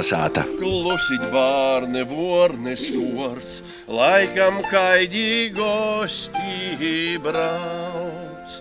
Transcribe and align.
kalnasāta. 0.00 0.44
Klusiņ 0.58 1.30
bārni, 1.32 2.04
vornis 2.08 2.88
kors, 2.88 3.62
laikam 3.86 4.62
kaidī 4.70 5.52
gosti 5.52 7.18
brauc. 7.20 8.60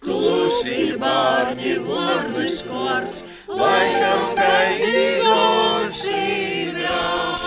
Klusiņ 0.00 0.96
bārni, 0.98 1.76
vornis 1.84 2.62
kors, 2.64 3.22
laikam 3.48 4.34
kaidī 4.36 5.20
gosti 5.20 6.72
brauc. 6.72 7.44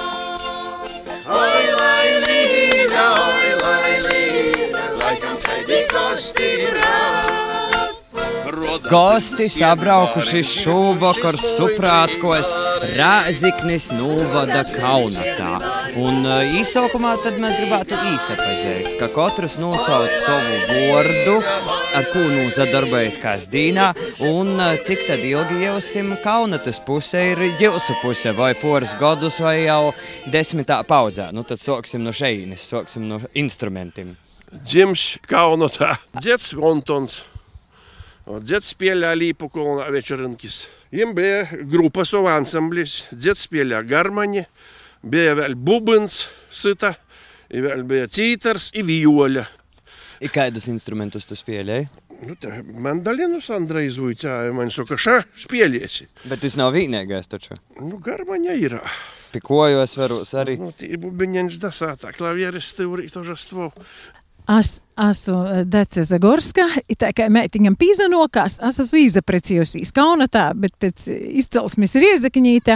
Oi, 1.24 1.64
lai 1.80 2.08
līda, 2.28 3.10
oi, 3.18 3.54
lai 3.64 3.94
līda, 4.10 4.88
laikam 5.02 5.38
kaidī 5.42 5.86
gosti 5.90 6.56
brauc. 6.70 7.23
Gosti 8.90 9.46
sabraukuši 9.48 10.42
šūvakar 10.44 11.38
suprātkos 11.40 12.50
Rāziknis 12.98 13.86
novada 13.96 14.64
kaunatā. 14.68 15.54
Un 16.00 16.26
uh, 16.26 16.42
īsākumā 16.60 17.14
tad 17.24 17.38
mēs 17.40 17.56
gribētu 17.62 17.96
īsapazīt, 18.12 18.92
ka 19.00 19.08
katrs 19.14 19.56
nosauc 19.62 20.16
savu 20.26 20.60
vārdu, 20.72 21.36
ar 21.96 22.08
ko 22.12 22.24
nu 22.28 22.48
zadarbojat 22.56 23.20
kasdīnā, 23.24 23.90
un 24.28 24.54
uh, 24.58 24.76
cik 24.84 25.06
tad 25.08 25.24
ilgi 25.28 25.62
jūsim 25.64 26.16
kaunatas 26.24 26.82
puse 26.84 27.22
ir 27.34 27.44
jūsu 27.62 27.96
puse, 28.02 28.34
vai 28.36 28.52
poras 28.60 28.96
gadus, 29.00 29.40
vai 29.44 29.62
jau 29.64 29.94
desmitā 30.34 30.82
paudzē. 30.88 31.30
Nu 31.32 31.46
tad 31.48 31.64
soksim 31.64 32.04
no 32.04 32.12
šeinis, 32.16 32.68
soksim 32.74 33.08
no 33.08 33.22
instrumentiem. 33.32 34.18
Dzims 34.54 35.14
kaunatā, 35.30 35.96
dzets 36.20 36.52
Vontons. 38.27 38.45
Дед 38.45 38.65
спели 38.65 39.33
по 39.33 39.49
колна 39.49 39.91
вечеринкис. 39.91 40.69
Им 40.93 41.15
bija 41.15 41.49
grupa 41.69 42.05
savu 42.05 42.31
ansamblis, 42.33 43.03
dzed 43.13 43.37
spēlē 43.37 43.83
garmani, 43.85 44.47
bija 45.05 45.35
vēl 45.37 45.53
bubins, 45.53 46.23
sita, 46.49 46.95
vēl 47.53 47.85
bija 47.85 48.09
cītars, 48.09 48.71
i 48.73 48.85
viola. 48.89 49.45
I 50.25 50.31
kādus 50.33 50.71
instrumentus 50.73 51.29
tu 51.29 51.37
spēlēji? 51.37 51.91
Nu, 52.25 52.35
tā 52.41 52.63
mandalinus 52.65 53.51
Andrei 53.55 53.93
Zuiķāja, 53.93 54.55
man 54.57 54.73
saka, 54.75 54.97
šā 54.97 55.21
spēlēsi. 55.45 56.09
Bet 56.25 56.41
tas 56.43 56.57
nav 56.59 56.73
vienīgais 56.75 57.29
taču. 57.31 57.61
Nu, 57.79 58.01
garmaņa 58.03 58.57
ir. 58.59 58.79
Pikojos 59.37 59.95
varos 60.01 60.33
arī. 60.41 60.57
Nu, 60.59 60.73
tī 60.73 60.97
bubiņš 60.99 61.61
dasātā, 61.63 62.15
klavieris 62.17 62.73
stūrī, 62.73 63.11
tožas 63.13 63.45
tvo. 63.51 63.69
Es 64.44 64.82
esmu 65.00 65.64
Dece 65.72 66.04
Zagorska, 66.04 66.66
tā 67.00 67.14
kā 67.16 67.30
meitiņam 67.32 67.78
pīzanokās, 67.80 68.58
es 68.68 68.80
esmu 68.84 69.00
izaprecējusies 69.06 69.94
Kaunatā, 69.96 70.50
bet 70.52 70.76
pēc 70.84 71.06
izcelsmes 71.40 71.96
Riezekņītā 71.96 72.76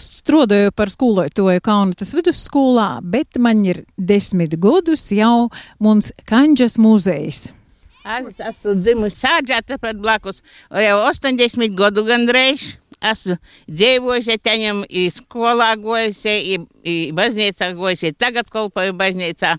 strādāju 0.00 0.72
par 0.72 0.88
skolotāju 0.88 1.60
Kaunatas 1.60 2.14
vidusskolā, 2.16 3.02
bet 3.04 3.36
man 3.36 3.60
ir 3.68 3.82
desmit 3.98 4.56
gadus 4.56 5.10
jau 5.12 5.50
mums 5.76 6.08
Kanģas 6.24 6.78
muzejs. 6.80 7.50
Es 8.02 8.40
esmu 8.40 8.72
dzimusi 8.80 9.20
sāģā, 9.20 9.60
tāpat 9.68 10.00
blakus 10.00 10.40
jau 10.72 10.96
80 11.04 11.76
gadu 11.76 12.06
gandrīz. 12.08 12.78
Esmu 13.02 13.36
dzīvojusi, 13.66 14.38
teņem 14.40 14.84
skolā 15.10 15.72
gojusi, 15.82 16.56
baznīcā 17.12 17.72
gojusi, 17.76 18.14
tagad 18.14 18.48
kolpoju 18.50 18.94
baznīcā. 18.96 19.56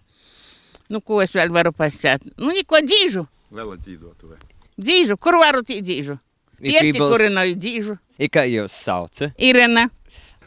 Nu, 0.94 1.02
ko 1.02 1.24
es 1.24 1.34
vēl 1.34 1.50
varu 1.54 1.72
pasakāt? 1.74 2.22
Nu, 2.38 2.52
neko 2.54 2.78
dzīžu. 2.86 3.26
Vēl 3.54 3.74
dzīvotu. 3.82 4.36
Dzīžu, 4.78 5.18
kur 5.18 5.40
varu 5.42 5.64
tī 5.66 5.80
dzīžu? 5.82 6.20
Pieti, 6.62 6.94
kurinoju 7.00 7.58
dzīžu. 7.58 7.98
I 8.22 8.30
kā 8.30 8.46
jūs 8.46 8.76
sauca? 8.86 9.32
Irena. 9.42 9.88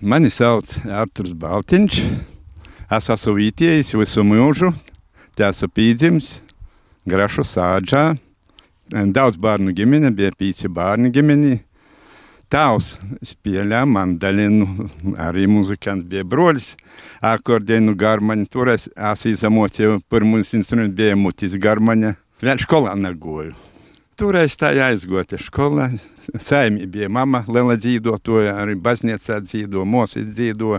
Mani 0.00 0.30
sauc 0.30 0.70
Arturs 0.86 1.34
Baltiņš. 1.34 1.98
Es 2.94 3.10
esmu 3.10 3.34
vītējis 3.40 3.94
visu 3.98 4.22
mūžu. 4.22 4.70
Te 5.34 5.48
esmu 5.48 5.68
pīdzims 5.74 6.36
Grašu 7.10 7.42
sāģā. 7.46 8.04
Daudz 9.14 9.38
bērnu 9.42 9.74
ģimene, 9.74 10.12
bija 10.14 10.30
pīci 10.38 10.70
bērnu 10.70 11.10
ģimeni. 11.14 11.56
Tavs 12.46 12.92
spēlē 13.26 13.80
mandalinu, 13.90 14.86
arī 15.18 15.48
muzikants 15.50 16.06
bija 16.06 16.22
broļs, 16.22 16.76
akordienu 17.26 17.96
garmaņu. 17.98 18.46
Tur 18.46 18.70
es 18.70 18.86
izamocīju, 19.26 19.98
pirmais 20.06 20.54
instruments 20.54 20.94
bija 20.94 21.16
mutis 21.18 21.56
garmaņa. 21.58 22.14
Vēl 22.44 22.62
skolā 22.62 22.92
negoju. 23.00 23.56
Tur 24.16 24.38
es 24.38 24.54
tā 24.56 24.70
aizgoju 24.86 25.40
skolā. 25.42 25.90
Saimī 26.38 26.86
bija 26.86 27.08
mama, 27.10 27.42
liela 27.50 27.74
dzīvotoja, 27.76 28.54
arī 28.62 28.78
baznīcā 28.78 29.40
dzīvo, 29.42 29.82
mosis 29.84 30.30
dzīvo. 30.30 30.78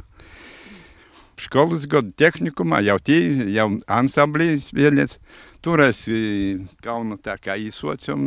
Skolas 1.38 1.84
gadu 1.86 2.16
tehnikumā 2.18 2.80
jau 2.88 2.96
tī, 3.04 3.20
jau 3.54 3.68
ansamblī 3.92 4.56
spēlēts. 4.64 5.20
Tur 5.62 5.84
es 5.84 6.06
kaunu 6.82 7.20
tā 7.22 7.36
kā 7.44 7.60
īsocam 7.60 8.24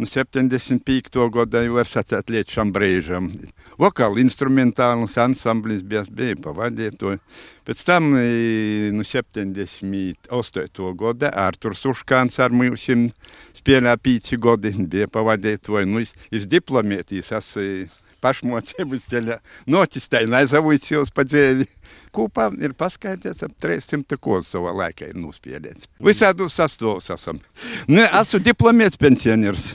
nu, 0.00 0.06
75. 0.08 1.28
gada 1.32 1.60
jau 1.64 1.76
var 1.76 1.88
sacīt 1.88 2.32
līdz 2.32 2.54
šam 2.56 2.72
brīžam. 2.72 3.28
Vokāli 3.80 4.24
instrumentāls 4.24 5.16
ansamblis 5.20 5.82
bija, 5.86 6.02
bija 6.08 6.38
pavadītoja. 6.40 7.20
Pēc 7.68 7.84
tam 7.86 8.10
nu, 8.16 9.04
78. 9.06 10.90
gada 11.04 11.32
Arturs 11.44 11.84
Uškāns 11.92 12.40
ar 12.40 12.50
mums 12.56 12.88
spēlē 13.60 13.96
pīci 14.00 14.40
gadi, 14.40 14.72
bija 14.80 15.08
pavadītoja. 15.12 15.86
Nu, 15.88 16.02
iz 16.02 16.48
diplomētīs 16.48 17.32
es 17.36 17.56
pašmocības 18.20 19.08
ceļā 19.10 19.38
notistēju, 19.70 20.30
nezavuic 20.34 20.86
jūs 20.92 21.12
pa 21.14 21.24
dzēvi. 21.26 21.66
Kopā 22.14 22.48
ir 22.58 22.74
paskaitīts 22.78 23.44
ap 23.46 23.54
300 23.62 24.18
ko 24.22 24.40
savā 24.44 24.74
laikā 24.82 25.12
ir 25.12 25.18
nospēlēts. 25.20 25.86
Visādos 26.02 26.58
sastāvos 26.58 27.10
esam. 27.14 27.40
Ne, 27.88 28.06
esmu 28.20 28.42
diplomēts 28.50 28.98
pensioners. 29.00 29.72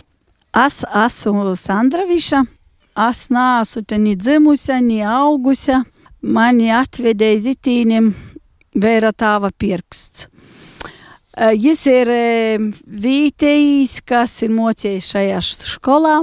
Es 0.56 0.86
esmu 0.88 1.56
Sandra 1.60 2.06
Viša. 2.08 2.46
Es 3.10 3.26
neesmu 3.30 3.82
te 3.84 3.98
ni 4.00 4.14
dzimusi, 4.16 4.78
ni 4.82 5.02
augusi. 5.04 5.82
Mani 6.24 6.70
atvedē 6.72 7.34
zitīnim 7.44 8.14
vēra 8.72 9.12
tāva 9.12 9.52
pirksts. 9.52 10.30
Jis 11.60 11.84
ir 11.92 12.14
vietējs, 12.88 14.00
kas 14.08 14.38
ir 14.48 14.56
mocījis 14.56 15.12
šajā 15.12 15.44
skolā, 15.44 16.16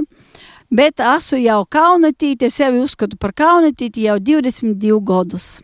bet 0.73 0.97
esmu 0.97 1.43
jau 1.45 1.61
kaunatīte, 1.69 2.49
sevi 2.49 2.81
uzskatu 2.81 3.21
par 3.21 3.37
kaunatīti 3.37 4.09
jau 4.09 4.17
22 4.17 4.97
gadus. 5.13 5.59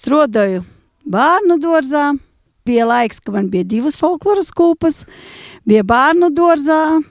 Strādāju 0.00 0.64
bērnu 1.04 1.60
dārzā, 1.60 2.14
bija 2.64 2.88
laiks, 2.88 3.20
ka 3.20 3.36
man 3.36 3.52
bija 3.52 3.68
divas 3.76 4.00
folkloras 4.00 4.48
kūpas, 4.56 5.04
bija 5.68 5.84
bērnu 5.84 6.32
dārzā, 6.32 7.02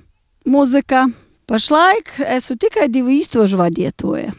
muzika. 0.45 1.07
Pašlaik 1.51 2.13
esmu 2.31 2.55
tikai 2.55 2.87
divu 2.87 3.11
īstošu 3.11 3.57
vadietoja. 3.59 4.31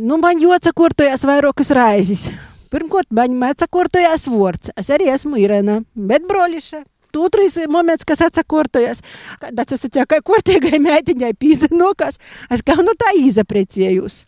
Nu, 0.00 0.18
man 0.22 0.38
jau 0.40 0.52
atsakortojas 0.54 1.24
vairākas 1.26 1.72
raizes. 1.74 2.28
Pirmkārt, 2.72 3.10
man 3.14 3.34
atsakortojas 3.46 4.26
vārds. 4.30 4.70
Es 4.78 4.90
arī 4.94 5.10
esmu 5.12 5.40
Irena, 5.42 5.80
bet 5.94 6.26
broliša. 6.28 6.84
Otrais 7.16 7.54
moments, 7.72 8.04
kas 8.04 8.20
atsakortojas, 8.26 9.00
kad 9.40 9.56
es 9.62 9.72
esmu 9.78 10.04
kā 10.04 10.18
kortīgai 10.20 10.76
mētiņai 10.84 11.30
pīzanokas, 11.40 12.20
es 12.52 12.60
kā 12.60 12.76
nu 12.82 12.92
tā 12.92 13.14
izaprecējos. 13.16 14.26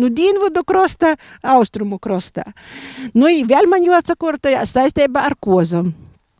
Nu, 0.00 0.08
Dienvidu 0.08 0.62
krostā, 0.64 1.12
austrumu 1.44 1.98
krostā. 2.00 2.46
Nu, 3.12 3.28
vēl 3.28 3.68
man 3.68 3.84
jau 3.84 3.92
atsakortojas 3.98 4.72
saistībā 4.72 5.26
ar 5.28 5.36
kozom 5.36 5.92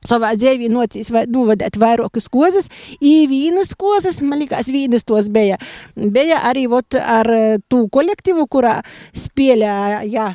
savā 0.06 0.33
dzīvē 0.39 0.71
nocīs 0.72 1.12
vai 1.14 1.26
novadīt 1.31 1.79
vairākas 1.82 2.31
kozas. 2.32 2.70
I 3.00 3.26
vīnas 3.31 3.75
kozas, 3.79 4.23
man 4.23 4.43
liekas, 4.44 4.70
vīnas 4.73 5.06
tos 5.06 5.31
bija. 5.32 5.61
Bija 5.97 6.43
arī 6.49 6.67
vot 6.73 6.99
ar 7.00 7.31
tū 7.69 7.87
kolektīvu, 7.93 8.49
kurā 8.50 8.81
spēlēja 9.17 10.35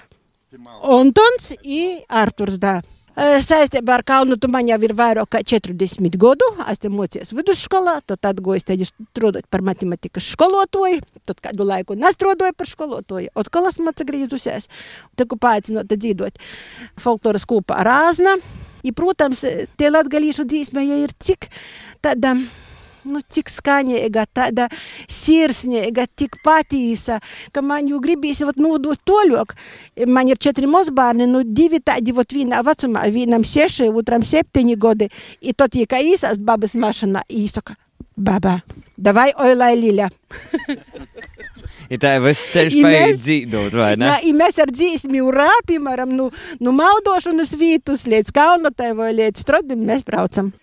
Antons 0.84 1.54
i 1.64 2.02
Arturs. 2.12 2.58
Da. 2.60 2.82
Saistībā 3.16 3.98
ar 3.98 4.04
Kalnu 4.08 4.38
tu 4.40 4.48
man 4.52 4.68
jau 4.68 4.78
ir 4.84 4.94
vairāk 4.96 5.30
kā 5.36 5.42
40 5.44 6.16
gadu. 6.20 6.48
Es 6.72 6.80
te 6.80 6.92
mocījos 6.92 7.34
vidusskolā, 7.36 7.98
tad 8.08 8.24
atgoju 8.30 8.64
steģi 8.64 8.88
strādāt 8.88 9.50
par 9.52 9.64
matematikas 9.68 10.30
skolotoju, 10.32 11.02
tad 11.28 11.44
kādu 11.44 11.68
laiku 11.68 11.96
nestrādāju 12.00 12.56
par 12.56 12.72
skolotoju. 12.72 13.32
Atkal 13.36 13.68
esmu 13.68 13.92
atgriezusies, 13.92 14.68
tiku 15.20 15.40
paaicināta 15.40 16.00
dzīvot 16.00 16.40
folkloras 17.00 17.48
kopā 17.48 17.84
Rāzna. 17.88 18.38
I, 18.84 18.94
protams, 18.96 19.46
tie 19.78 19.92
latgalīšu 19.94 20.48
dzīsmē 20.48 20.86
ja 20.88 21.00
ir 21.06 21.16
cik 21.20 21.50
tāda 22.02 22.36
nu, 23.08 23.22
tik 23.26 23.50
skaņīga, 23.52 24.26
tāda 24.34 24.68
sirsnīga, 25.10 26.06
tik 26.16 26.38
patīsa, 26.46 27.20
ka 27.54 27.64
man 27.66 27.90
jau 27.90 28.02
gribīs 28.04 28.42
vat, 28.46 28.60
nodot 28.62 29.00
toļok. 29.08 29.56
Man 30.10 30.32
ir 30.32 30.42
četri 30.42 30.70
mazbērni, 30.70 31.28
nu, 31.30 31.44
divi 31.46 31.82
tādi 31.84 32.16
vat, 32.16 32.34
vienā 32.36 32.62
vecumā, 32.66 33.08
vienam 33.14 33.46
seši, 33.48 33.90
otram 33.90 34.26
septiņi 34.28 34.78
gadi. 34.82 35.10
I 35.42 35.56
tot, 35.58 35.78
kā 35.90 36.02
īsās 36.06 36.42
babas 36.42 36.76
mašana, 36.78 37.26
īsaka, 37.30 37.78
baba, 38.18 38.60
davai 38.98 39.32
oi 39.42 39.56
lai 39.58 39.76
liļa. 39.80 40.12
Ir 41.92 42.00
tā 42.00 42.14
paiet 42.86 43.12
mēs- 43.12 43.22
dzīvot, 43.26 43.76
vai 43.76 43.92
ne? 44.00 44.08
Nā, 44.08 44.18
i 44.24 44.32
mēs 44.38 44.58
ar 44.64 44.72
dzīsmi 44.72 45.22
urā, 45.28 45.50
piemēram, 45.68 46.14
nu, 46.16 46.30
nu 46.64 46.74
maudošanas 46.76 47.54
vietas 47.60 48.06
līdz 48.08 48.32
Kaunatai 48.36 48.94
vai 48.98 49.12
līdz 49.18 49.44
Strodim 49.44 49.84
mēs 49.90 50.06
braucam. 50.08 50.54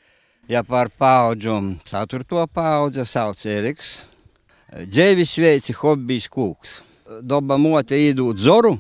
Ja 0.49 0.63
par 0.65 0.89
paudžu, 0.89 1.59
ceturto 1.85 2.47
paudzi 2.49 3.05
sauc 3.05 3.43
Eriks. 3.45 3.99
Dzīves 4.73 5.35
veids 5.41 5.69
ir 5.69 5.77
hobijs 5.81 6.29
kūks. 6.33 6.79
Doba 7.25 7.57
mote 7.61 7.97
īdūt 7.97 8.41
zoru, 8.41 8.75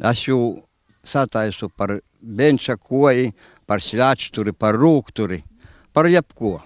es 0.00 0.22
jau 0.24 0.60
sataisu 1.04 1.68
par 1.76 1.98
benča 2.20 2.76
koji, 2.76 3.32
par 3.68 3.80
svečturi, 3.84 4.52
par 4.56 4.76
rūkturi, 4.80 5.40
par 5.92 6.08
jebko. 6.08 6.58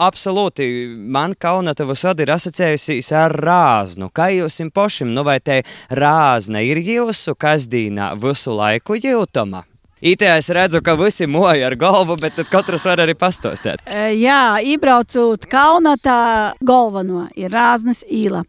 Absolūti, 0.00 0.64
man 0.96 1.34
kaunata 1.36 1.84
visad 1.84 2.20
ir 2.24 2.30
asociējusies 2.32 3.10
ar 3.12 3.34
rāznu. 3.36 4.08
Kā 4.08 4.30
jūs 4.32 4.56
pašam, 4.72 5.12
nu 5.12 5.20
vai 5.22 5.36
te 5.40 5.58
rāzna 5.90 6.62
ir 6.64 6.80
jūsu 6.80 7.34
kasdīnā 7.36 8.14
visu 8.16 8.56
laiku 8.56 8.96
jūtama? 8.96 9.66
Itē 10.02 10.32
es 10.38 10.48
redzu, 10.48 10.80
ka 10.82 10.96
visi 10.96 11.28
moja 11.28 11.68
ar 11.68 11.76
galvu, 11.76 12.16
bet 12.18 12.34
tad 12.34 12.48
katrs 12.50 12.88
var 12.88 13.04
arī 13.04 13.12
pastostēt. 13.14 13.84
E, 13.86 14.16
Jā, 14.16 14.58
iebraucot 14.64 15.44
Kaunatā, 15.46 16.56
galveno 16.58 17.28
ir 17.36 17.52
Rāznas 17.52 18.00
īla. 18.08 18.42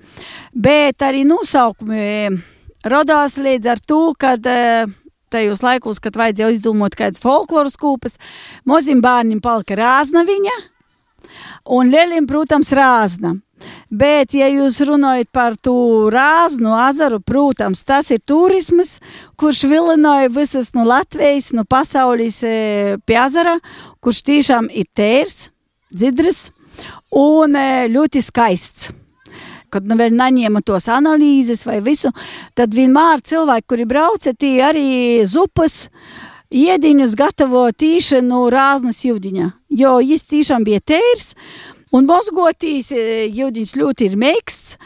Bet 0.55 1.03
arī 1.03 1.27
nosaukumi 1.27 2.39
radās 2.87 3.37
līdz 3.37 3.69
ar 3.75 3.83
to, 3.85 4.01
kad 4.17 4.47
e, 4.47 4.87
tajos 5.29 5.61
laikos, 5.61 6.01
kad 6.01 6.17
vajadzēja 6.17 6.55
izdomāt 6.55 6.97
kādas 6.97 7.21
folkloras 7.21 7.77
kūpas, 7.77 8.17
mazim 8.65 9.03
bērnam 9.03 9.43
palika 9.43 9.77
Rāzna 9.77 10.25
viņa, 10.25 10.55
un 11.65 11.89
Lielim, 11.93 12.27
protams, 12.29 12.71
Rāzna. 12.75 13.35
Bet, 13.93 14.33
ja 14.35 14.47
jūs 14.49 14.79
runājat 14.87 15.29
par 15.33 15.55
to 15.61 16.09
rāznu 16.11 16.73
azaru, 16.75 17.19
protams, 17.23 17.83
tas 17.87 18.09
ir 18.11 18.23
turisms, 18.25 18.97
kurš 19.39 19.63
vilināja 19.69 20.31
visas 20.33 20.71
no 20.75 20.85
Latvijas, 20.87 21.51
no 21.55 21.63
pasaules 21.63 22.41
e, 22.43 22.97
pie 23.05 23.19
azara, 23.21 23.59
kurš 24.03 24.23
tiešām 24.29 24.69
ir 24.73 24.89
tērs, 24.97 25.51
dzidrs 25.93 26.49
un 27.13 27.55
e, 27.59 27.87
ļoti 27.93 28.23
skaists. 28.25 28.91
Kad 29.73 29.87
nu 29.89 29.97
vēl 29.97 30.13
neņēma 30.13 30.61
tos 30.65 30.85
analīzes 30.91 31.63
vai 31.65 31.79
visu, 31.81 32.11
tad 32.57 32.75
vienmēr 32.77 33.23
cilvēki, 33.25 33.69
kuri 33.69 33.87
brauca, 33.89 34.35
tie 34.37 34.59
arī 34.61 34.89
zupas, 35.25 35.87
iediņus 36.53 37.15
gatavo 37.17 37.65
tīši 37.73 38.21
no 38.25 38.45
rāznas 38.53 39.03
jūdiņa, 39.05 39.51
jo 39.73 39.93
viņš 39.99 40.25
tiešām 40.31 40.65
bija 40.67 40.81
tērs, 40.93 41.33
un 41.93 42.07
mozgotīs 42.09 42.91
e, 42.93 43.27
jūdiņš 43.33 43.77
ļoti 43.81 44.09
ir 44.09 44.19
meiksts, 44.21 44.77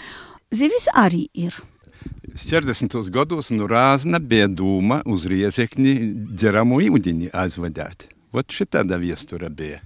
zivis 0.55 0.87
arī 0.95 1.27
ir. 1.35 1.57
60. 2.37 2.93
gados 3.09 3.49
no 3.49 3.65
Rāzna 3.65 4.19
bija 4.21 4.45
dūma 4.47 5.01
uz 5.09 5.25
riezekni 5.25 5.95
dzeramu 6.37 6.77
ūdeni 6.93 7.31
aizvadāt. 7.33 8.05
Vot 8.31 8.53
šitāda 8.53 8.99
viestura 9.01 9.49
bija. 9.49 9.79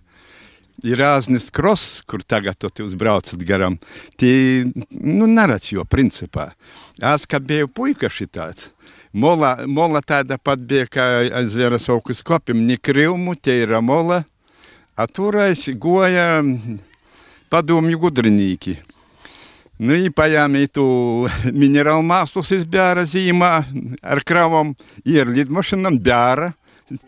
Ir 0.84 1.00
Rāznis 1.00 1.48
kross, 1.54 2.02
kur 2.04 2.24
tagad 2.24 2.58
tu 2.60 2.70
jūs 2.84 2.98
braucat 3.00 3.40
garam. 3.48 3.78
Tie, 4.20 4.66
nu, 4.92 5.30
nerats 5.30 5.72
jo 5.72 5.86
principā. 5.86 6.52
Es, 6.98 7.28
kad 7.30 7.46
biju 7.48 7.70
puika 7.72 8.10
šitāds, 8.12 8.72
Мола, 9.14 9.60
мола 9.68 10.02
тада 10.02 10.38
подбека 10.38 11.30
зверас 11.48 11.88
вовкус 11.88 12.22
копим, 12.22 12.66
не 12.66 12.78
крылму, 12.78 13.36
те 13.36 13.64
yra 13.64 13.82
мола, 13.82 14.26
а 14.96 15.08
турась 15.08 15.68
гоя 15.70 16.44
подумни 17.50 17.96
гудреники. 17.96 18.80
Nu, 19.82 19.96
jį 19.98 20.12
paėmė 20.14 20.62
į 20.68 20.70
tų 20.78 20.86
mineralmasus, 21.62 22.52
jis 22.54 22.68
berą 22.70 23.02
zima, 23.10 23.64
ar 24.02 24.22
kravom, 24.22 24.76
ir 25.04 25.26
lydmašinam 25.26 25.98
berą, 25.98 26.52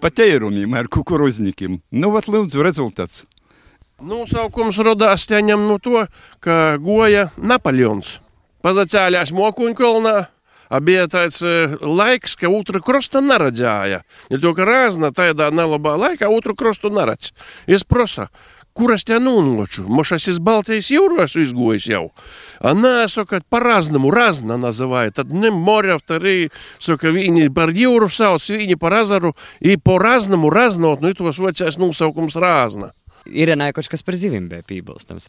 pateirumim, 0.02 0.74
ar 0.74 0.90
kukurūznikim. 0.90 1.78
Nu, 1.94 2.10
vat 2.16 2.26
lūdzu 2.28 2.66
rezultats. 2.66 3.28
Nosaukums 4.02 4.82
nu, 4.82 4.88
radās 4.90 5.28
teņam 5.30 5.68
no 5.70 5.78
to, 5.78 6.02
ka 6.42 6.80
goja 6.82 7.30
Napoleons. 7.38 8.18
Pazacēlēs 8.66 9.32
Mokuņkalnā, 9.38 10.18
a 10.73 10.81
bija 10.85 11.07
tāds 11.11 11.41
e, 11.43 11.55
laiks, 11.81 12.37
ka 12.39 12.51
otru 12.53 12.81
krostu 12.85 13.23
neredzēja. 13.25 14.03
Ne 14.33 14.41
to, 14.43 14.53
ka 14.57 14.67
rāzna 14.69 15.11
tādā 15.17 15.51
nelabā 15.55 15.97
laikā 15.99 16.29
otru 16.33 16.57
krostu 16.59 16.93
neredz. 16.93 17.33
Es 17.67 17.87
prosa, 17.89 18.29
kur 18.77 18.93
es 18.95 19.07
te 19.09 19.19
nūnoču? 19.23 19.87
Moš 19.91 20.15
es 20.19 20.29
iz 20.35 20.39
Baltijas 20.45 20.91
jūros 20.93 21.35
izgojis 21.41 21.89
jau. 21.91 22.05
A 22.61 22.75
nē, 22.77 23.09
saka, 23.11 23.41
par 23.51 23.67
raznamu, 23.67 24.13
razna 24.15 24.59
nazывает. 24.61 25.17
Tad 25.19 25.33
ne 25.33 25.51
morja, 25.55 25.99
arī, 26.15 26.37
saka, 26.79 27.13
viņi 27.15 27.49
par 27.55 27.73
jūru 27.75 28.11
sauc, 28.13 28.45
viņi 28.45 28.79
par 28.81 29.01
azaru, 29.01 29.35
i 29.61 29.77
po 29.81 29.99
raznamu 30.03 30.53
raznot, 30.53 31.03
nu, 31.03 31.15
tos 31.17 31.43
vecais 31.43 31.81
nosaukums 31.81 32.39
rāzna. 32.39 32.93
Ir 33.29 33.53
arī 33.53 33.73
kaut 33.77 33.91
kas 33.91 34.05
par 34.07 34.17
zivīm 34.17 34.49
bija 34.53 34.65
piebilstams. 34.65 35.29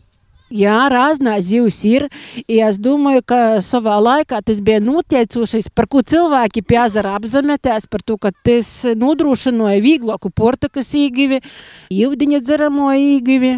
Jā, 0.53 0.77
rāznā 0.93 1.39
zivs 1.41 1.79
ir. 1.89 2.05
i 2.47 2.59
Es 2.61 2.77
domāju, 2.77 3.23
ka 3.25 3.39
savā 3.65 3.97
laikā 3.97 4.43
tas 4.45 4.61
bija 4.61 4.83
noteicošais, 4.85 5.71
par 5.73 5.89
ko 5.89 6.03
cilvēki 6.05 6.63
pie 6.63 6.77
ezera 6.83 7.15
apzīmēties, 7.17 7.89
par 7.89 8.05
to, 8.05 8.19
ka 8.21 8.31
tas 8.45 8.85
nodrošināja 8.95 9.81
vieglāku 9.81 10.29
portakas 10.29 10.93
īgivi, 10.95 11.41
ūdeņa 11.89 12.41
dzeramo 12.45 12.93
īgivi, 12.93 13.55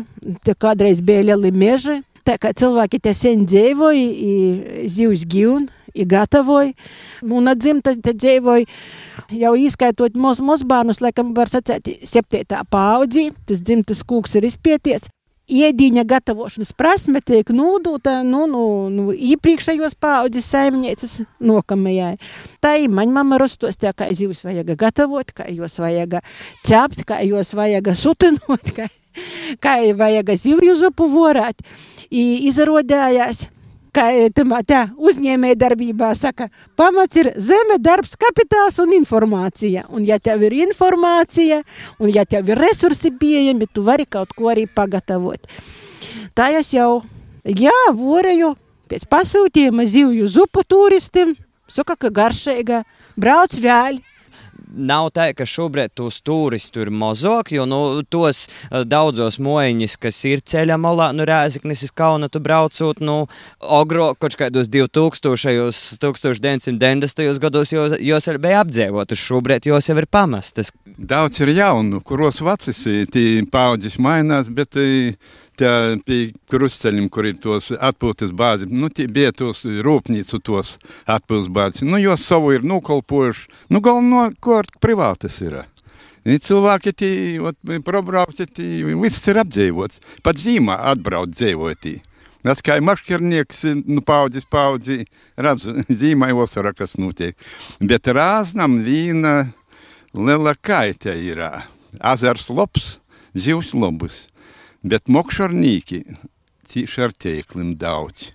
te 0.47 0.55
kādreiz 0.55 1.03
bija 1.03 1.27
lieli 1.33 1.51
meži. 1.51 2.03
Tā 2.27 2.39
kā 2.43 2.55
cilvēki 2.55 3.03
te 3.03 3.13
sen 3.15 3.45
dzīvoja, 3.47 4.87
zivs 4.91 5.27
gīvni. 5.27 5.73
I 5.97 6.05
gatavoja, 6.05 6.75
un 7.25 7.49
dzimta 7.57 7.95
te 8.05 8.13
dzīvoja 8.13 8.67
jau 9.33 9.55
izskaitot 9.57 10.19
mūsu 10.21 10.45
mazbērnus, 10.45 11.01
laikam 11.01 11.31
var 11.33 11.49
sacēt, 11.49 11.89
septītā 12.05 12.61
paudzi, 12.69 13.31
tas 13.49 13.65
dzimtas 13.65 14.05
kūks 14.05 14.37
ir 14.37 14.45
izpētīts. 14.51 15.09
Iedīņa 15.47 16.03
gatavošanas 16.11 16.73
prasme 16.75 17.21
tiek 17.23 17.53
nodota 17.55 18.17
nu, 18.27 18.49
nu, 18.51 18.63
nu, 18.91 19.13
iepriekšējos 19.15 19.95
paudzes 20.03 20.49
saimnieces 20.51 21.21
nokamajai. 21.39 22.17
Tā 22.59 22.73
ir 22.83 22.91
man 22.91 23.13
mama 23.15 23.39
rostos, 23.39 23.79
tā 23.79 23.93
kā 23.95 24.09
zivs 24.11 24.43
vajag 24.43 24.75
gatavot, 24.81 25.31
kā 25.31 25.47
jūs 25.47 25.79
vajag 25.79 26.19
ķept, 26.67 27.05
kā 27.07 27.21
jūs 27.23 27.55
vajag 27.55 27.93
sutinot, 27.95 28.73
kā, 28.77 28.89
kā 29.63 29.77
vajag 29.95 30.35
zivju 30.35 30.75
zupu 30.83 31.07
vorāt. 31.15 31.63
I 32.11 32.49
izrādījās, 32.51 33.47
kā 33.97 34.07
tamā 34.37 34.61
tā 34.67 34.83
uzņēmēja 34.97 35.59
darbībā 35.63 36.11
saka, 36.17 36.49
pamats 36.79 37.17
ir 37.21 37.31
zeme, 37.41 37.79
darbs, 37.83 38.17
kapitāls 38.21 38.79
un 38.83 38.93
informācija. 38.97 39.87
Un 39.93 40.05
ja 40.09 40.19
tev 40.23 40.45
ir 40.47 40.57
informācija, 40.67 41.63
un 41.99 42.13
ja 42.13 42.27
tev 42.29 42.53
ir 42.53 42.61
resursi 42.61 43.13
pieejami, 43.17 43.69
tu 43.73 43.85
vari 43.87 44.07
kaut 44.09 44.35
ko 44.37 44.51
arī 44.53 44.67
pagatavot. 44.69 45.49
Tā 46.37 46.51
es 46.59 46.75
jau, 46.77 47.03
jā, 47.45 47.77
vorēju 47.97 48.53
pēc 48.91 49.07
pasūtījuma 49.11 49.87
zivju 49.89 50.29
zupu 50.31 50.65
turistiem, 50.69 51.35
saka, 51.69 51.97
ka 51.97 52.13
garšīga, 52.13 52.85
brauc 53.17 53.57
vēl. 53.63 54.03
Nav 54.77 55.09
tā, 55.17 55.31
ka 55.37 55.47
šobrīd 55.49 55.95
tos 55.97 56.21
turistus 56.21 56.85
ir 56.85 56.91
mazāk, 56.93 57.55
jo 57.57 57.65
nu, 57.69 57.81
tos 58.13 58.47
uh, 58.47 58.83
daudzos 58.85 59.39
mojiņus, 59.43 59.97
kas 60.03 60.19
ir 60.29 60.43
ceļā 60.45 60.77
malā, 60.81 61.11
nu, 61.17 61.25
Rēzaknis, 61.29 61.87
Kauna, 61.97 62.29
tu 62.29 62.43
braucot, 62.45 63.01
nu, 63.01 63.17
ogro, 63.61 64.11
kaut 64.21 64.37
kādos 64.37 64.69
2000, 64.73 65.97
1990. 66.03 67.41
gados, 67.41 67.73
jos, 67.73 67.97
jos 68.01 68.29
arī 68.29 68.43
bija 68.47 68.61
apdzīvotas, 68.65 69.23
šobrīd 69.23 69.71
jos 69.71 69.89
jau 69.89 69.97
ir 69.97 70.09
pamestas. 70.11 70.73
Daudz 70.97 71.41
ir 71.41 71.55
jaunu, 71.57 72.03
kuros 72.05 72.43
vecis 72.45 72.85
tie 73.13 73.43
paudzes 73.53 73.99
mainās, 74.03 74.51
bet 74.53 74.77
eh, 74.81 75.17
tie 75.59 75.73
pie 76.07 76.21
krustceļiem, 76.51 77.09
kur 77.13 77.29
ir 77.29 77.39
tos 77.43 77.71
atpūtas 77.75 78.33
bāzi, 78.37 78.69
nu, 78.71 78.91
tie 78.93 79.09
bija 79.11 79.33
tos 79.37 79.65
rūpnīcu 79.65 80.41
tos 80.45 80.77
atpūtas 81.05 81.49
bāzi. 81.53 81.87
Nu, 81.89 82.01
jos 82.03 82.27
savu 82.27 82.55
ir 82.57 82.67
nokalpojuši. 82.67 83.49
Nu, 83.73 83.83
galveno, 83.85 84.29
ko 84.41 84.61
ar 84.61 84.69
privātas 84.83 85.41
ir. 85.45 85.63
I 86.27 86.41
cilvēki 86.43 86.91
tie 86.99 87.81
probrauci, 87.87 88.49
tie 88.51 88.83
viss 88.99 89.29
ir 89.31 89.39
apdzīvots. 89.45 90.01
Pat 90.27 90.41
zīmā 90.43 90.81
atbrauc 90.91 91.31
dzīvotī. 91.31 92.01
Tas 92.47 92.63
kā 92.63 92.77
mašķirnieks, 92.83 93.65
nu, 93.91 94.03
paudzes 94.07 94.47
paudzī, 94.51 95.01
redzu, 95.35 95.73
zīmē 96.03 96.31
vasarā, 96.37 96.71
kas 96.79 96.95
notiek. 96.99 97.35
Bet 97.83 98.07
rāznam 98.07 98.79
vīna 98.87 99.49
liela 100.15 100.55
kaita 100.55 101.15
ir. 101.19 101.43
Azars 101.99 102.47
labs, 102.51 102.97
zivs 103.35 103.73
labs. 103.75 104.27
Bet 104.87 105.09
mokšarnīki 105.11 106.05
cīši 106.71 107.01
ar 107.03 107.15
teiklim 107.15 107.73
daudz. 107.81 108.31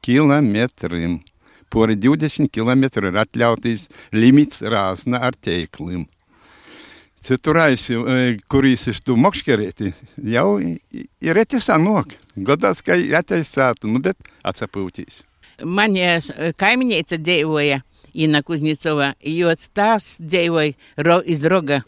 Kilometrim. 0.00 1.18
Pori 1.70 1.94
20 2.00 2.48
km 2.50 2.86
ir 2.88 3.18
atļauties 3.20 3.84
limits 4.16 4.62
rāzna 4.64 5.20
ar 5.28 5.36
teiklim. 5.36 6.06
Citurais, 7.20 7.84
kurīs 8.48 8.86
ir 8.88 9.02
tu 9.04 9.14
mokškerēti, 9.20 9.92
jau 10.32 10.56
ir 10.56 11.40
eti 11.42 11.60
sanok. 11.60 12.16
Godās, 12.48 12.80
ka 12.80 12.96
atteisātu, 13.20 13.90
nu, 13.92 14.00
bet 14.00 14.16
atsapūtīs. 14.40 15.20
Manie 15.60 16.14
kaimiņiece 16.56 17.20
dzīvoja 17.20 17.82
Inna 18.15 18.39
Kuznicova, 18.45 19.11
jos 19.19 19.69
tēvs 19.75 20.19
dzīvoja 20.23 21.03
ro, 21.03 21.19
iz 21.27 21.43
Roga 21.51 21.81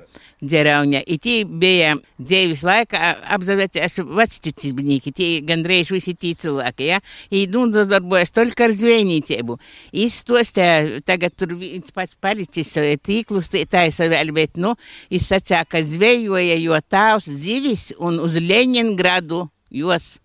dzerauņa. 0.43 1.01
I 1.07 1.17
tī 1.21 1.35
bija 1.47 1.93
dzīves 2.19 2.63
laikā 2.67 3.13
apzavēties 3.37 3.99
vecticībnīki, 4.05 5.13
tī 5.15 5.29
gandrīz 5.47 5.91
visi 5.93 6.13
tī 6.19 6.33
cilvēki, 6.37 6.89
ja? 6.91 6.99
I 7.31 7.45
nodarbojas 7.47 8.35
только 8.35 8.67
ar 8.67 8.75
zvejniecību. 8.75 9.57
Izstostē, 10.03 10.99
tagad 11.07 11.35
tur 11.37 11.55
viens 11.57 11.95
pats 11.95 12.17
palicis 12.19 12.75
tīklus, 13.01 13.49
tā 13.49 13.87
es 13.87 13.99
vēl, 13.99 14.33
bet, 14.35 14.57
nu, 14.57 14.75
es 15.09 15.31
sacīju, 15.31 15.63
ka 15.71 15.81
zvejoja 15.81 16.59
jo 16.59 16.77
tēvs 16.91 17.31
zivis 17.31 17.89
un 17.97 18.19
uz 18.19 18.37
Leningradu 18.37 19.47
jos 19.71 20.17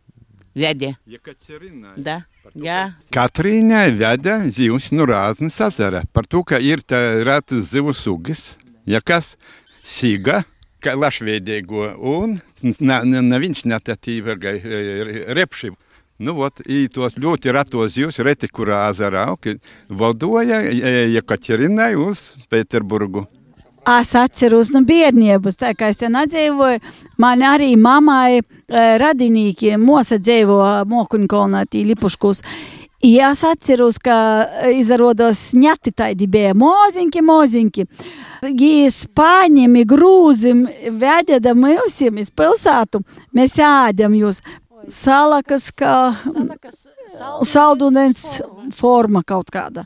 vedė. 0.54 0.96
Jekaterina. 1.08 1.94
Da, 1.96 2.22
jā. 2.55 2.81
Katrīnai 3.13 3.91
veda 3.97 4.37
zivs 4.43 4.91
no 4.95 5.07
Rāznas 5.09 5.59
ezera. 5.67 6.03
Par 6.13 6.27
to, 6.29 6.43
ka 6.47 6.59
ir 6.59 6.83
tā 6.85 6.99
retas 7.27 7.71
zivu 7.73 7.95
sugas, 7.97 8.55
ja 8.87 9.01
kas 9.01 9.35
sīga, 9.83 10.43
kā 10.83 10.95
lašveidīgo, 10.95 11.91
un 11.97 12.37
viņš 12.63 13.65
netatīva 13.67 14.37
repši. 15.37 15.73
Nu, 16.17 16.33
vot, 16.33 16.63
i 16.65 16.87
tos 16.89 17.19
ļoti 17.21 17.51
retos 17.53 17.93
zivs 17.93 18.17
reti, 18.25 18.49
kurā 18.49 18.87
ezerā, 18.89 19.27
vadoja 19.89 20.63
Jekaķerinai 21.13 21.93
uz 22.01 22.31
Pēterburgu. 22.49 23.27
Es 23.87 24.09
atceros 24.19 24.67
no 24.75 24.81
bērnības, 24.83 25.55
tā 25.61 25.71
kā 25.77 25.87
es 25.93 25.99
te 26.01 26.09
nedzīvoju. 26.11 26.81
Man 27.23 27.43
arī 27.47 27.69
mammai 27.79 28.39
e, 28.39 28.41
radinīki 28.99 29.77
mosa 29.79 30.17
dzīvo 30.19 30.57
Mokuņkolnā, 30.91 31.63
tī 31.71 31.85
Lipuškus. 31.87 32.43
Ja 33.05 33.29
es 33.31 33.45
atceros, 33.47 33.99
ka 34.03 34.17
izrādās 34.73 35.53
ņati 35.55 35.93
tādi 35.95 36.27
bija 36.27 36.51
moziņki, 36.57 37.23
moziņki. 37.23 37.87
Gīs 38.57 39.05
paņemi 39.15 39.85
grūzim, 39.87 40.65
vededa 40.99 41.55
mūsim 41.55 42.19
iz 42.19 42.33
pilsētu, 42.33 43.05
mēs 43.37 43.55
ēdam 43.61 44.17
jūs 44.17 44.41
salakas, 44.91 45.69
kā 45.71 45.95
saldūdens 47.45 48.41
forma 48.75 49.23
kaut 49.27 49.51
kāda. 49.53 49.85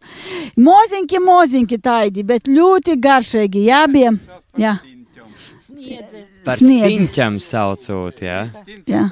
Moziņki, 0.57 1.19
moziņki 1.25 1.81
tādi, 1.81 2.23
bet 2.27 2.49
ļoti 2.51 2.97
garšīgi, 3.01 3.65
jā, 3.69 3.83
bija. 3.91 4.13
Jā. 4.59 4.77
Par 6.45 6.57
Sniedz. 6.57 6.87
stīņķam 6.87 7.39
saucot, 7.43 8.21
jā. 8.25 8.45
Jā. 8.89 9.05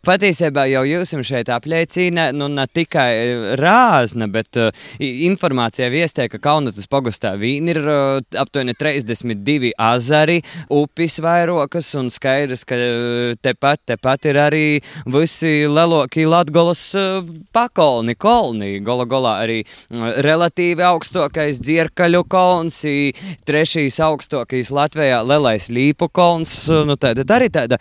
Patiesībā 0.00 0.62
jau 0.70 0.80
jūs 0.88 1.10
šeit 1.28 1.50
apliecina, 1.52 2.30
nu 2.32 2.46
ne 2.48 2.64
tikai 2.64 3.08
eh, 3.12 3.40
rāzna, 3.60 4.30
bet 4.32 4.56
uh, 4.56 4.70
informācija 4.96 5.90
viestē, 5.92 6.24
ka 6.32 6.38
Kaunatas 6.40 6.88
pogastā 6.88 7.34
vīni 7.36 7.74
ir 7.74 7.80
uh, 7.84 8.22
aptuveni 8.40 8.72
32 8.80 9.74
azari, 9.76 10.38
upis 10.72 11.18
vairokas 11.20 11.90
un 12.00 12.08
skaidrs, 12.08 12.64
ka 12.64 12.78
uh, 12.80 13.34
tepat, 13.44 13.82
tepat 13.92 14.30
ir 14.30 14.38
arī 14.40 14.62
visi 15.04 15.66
lelokie 15.68 16.24
Latgolas 16.24 16.86
uh, 16.96 17.26
pakolni, 17.52 18.16
kolni. 18.16 18.78
Gola 18.86 19.04
golā 19.10 19.34
arī 19.42 19.58
uh, 19.66 20.14
relatīvi 20.24 20.86
augstākais 20.86 21.60
dzierkaļu 21.60 22.24
kolns, 22.32 22.80
trešīs 23.44 24.00
augstākais 24.08 24.72
Latvijā 24.72 25.20
lelais 25.28 25.68
līpu 25.68 26.08
kolns, 26.08 26.56
uh, 26.72 26.86
nu 26.88 26.96
tāda 26.96 27.28
arī 27.36 27.52
tāda 27.52 27.76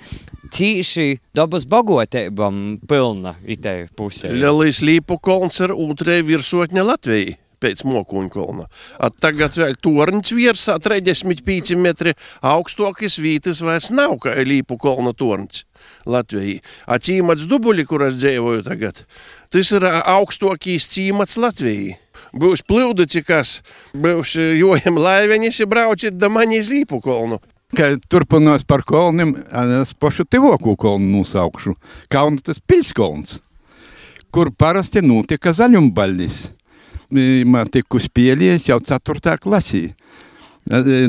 cīši 0.54 1.20
dabas 1.36 1.68
bagotībām 1.70 2.80
pilna 2.90 3.36
itē 3.48 3.76
pusē. 3.98 4.32
Lielais 4.34 4.82
līpu 4.86 5.20
kolns 5.22 5.62
ir 5.64 5.76
otrē 5.76 6.22
virsotņa 6.28 6.88
Latvijai. 6.94 7.38
Pēc 7.60 7.82
mokuņa 7.84 8.30
kolna. 8.32 8.66
At 9.04 9.18
tagad 9.20 9.58
vēl 9.60 9.74
tornis 9.84 10.32
virsā 10.32 10.78
35 10.80 11.76
metri 11.76 12.14
augstākais 12.40 13.20
vītas 13.20 13.60
vairs 13.60 13.90
nav 13.92 14.16
kā 14.24 14.38
līpu 14.48 14.78
kolna 14.80 15.12
tornis 15.12 15.66
Latvijai. 16.08 16.62
Acīmats 16.88 17.50
dubuļi, 17.52 17.84
kuras 17.90 18.16
dzīvoju 18.16 18.64
tagad, 18.64 19.04
tas 19.52 19.74
ir 19.76 19.90
augstākais 19.90 20.88
cīmats 20.94 21.36
Latvijai. 21.36 21.98
Būs 22.32 22.64
plūduci, 22.64 23.26
kas 23.28 23.60
būs 23.92 24.38
jojam 24.56 25.00
laivenis, 25.02 25.60
ja 25.60 25.68
brauciet 25.68 26.16
da 26.16 26.32
mani 26.32 26.62
iz 26.64 26.72
līpu 26.72 27.02
kolnu. 27.70 28.00
Ka 28.00 28.10
turpinās 28.10 28.66
par 28.66 28.84
kolniem, 28.84 29.36
es 29.82 29.94
pašu 29.94 30.26
Tivoku 30.26 30.76
kolnu 30.76 31.20
nosaukšu. 31.20 31.76
Kauna 32.10 32.38
tas 32.44 32.60
pilskolns, 32.60 33.40
kur 34.32 34.52
parasti 34.52 35.02
notika 35.02 35.52
zaļumbaļnis. 35.52 36.50
Man 37.46 37.68
tiku 37.72 38.00
spēlējis 38.00 38.70
jau 38.70 38.80
4. 38.80 39.38
klasī. 39.42 39.94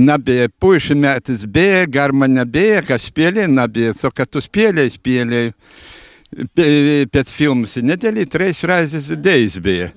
Nebija 0.00 0.48
puiši 0.48 0.94
metis 0.94 1.44
bija, 1.44 1.86
garma 1.86 2.26
nebija, 2.26 2.80
kas 2.82 3.10
spēlēja, 3.10 3.48
nebija. 3.48 3.92
Saka, 3.92 4.24
tu 4.24 4.40
spēlēji, 4.40 4.96
spēlēji. 4.96 5.52
Pēc 7.10 7.32
filmas 7.34 7.76
nedēļā 7.76 8.24
trīs 8.30 8.64
reizes 8.64 9.10
dēļas 9.18 9.58
bija. 9.60 9.90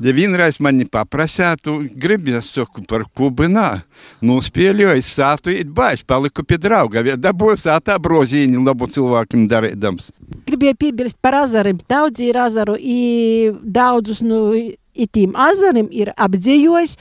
Vienreiz 0.00 0.56
mani 0.64 0.86
paprasīja, 0.88 1.58
tu 1.60 1.74
gribi, 2.00 2.32
es 2.38 2.48
saku, 2.54 2.80
par 2.88 3.04
kubinā. 3.16 3.82
Nu, 4.24 4.38
spēlēju, 4.40 4.94
es 4.96 5.10
sātu 5.12 5.52
iet 5.52 5.68
baļš, 5.76 6.06
paliku 6.08 6.44
pie 6.46 6.56
drauga. 6.60 7.04
Dabūju 7.20 7.58
sātā 7.60 7.98
brozīņu 8.00 8.64
labu 8.64 8.88
cilvēkiem 8.88 9.44
darīdams. 9.50 10.10
Gribēju 10.48 10.78
piebilst 10.80 11.20
par 11.20 11.36
azariem. 11.42 11.82
Daudz 11.90 12.24
ir 12.24 12.40
azaru, 12.40 12.78
i 12.80 13.50
daudzus 13.60 14.24
no 14.24 14.54
itīm 14.96 15.36
azariem 15.36 15.90
ir 15.92 16.14
apdzējojis 16.16 16.96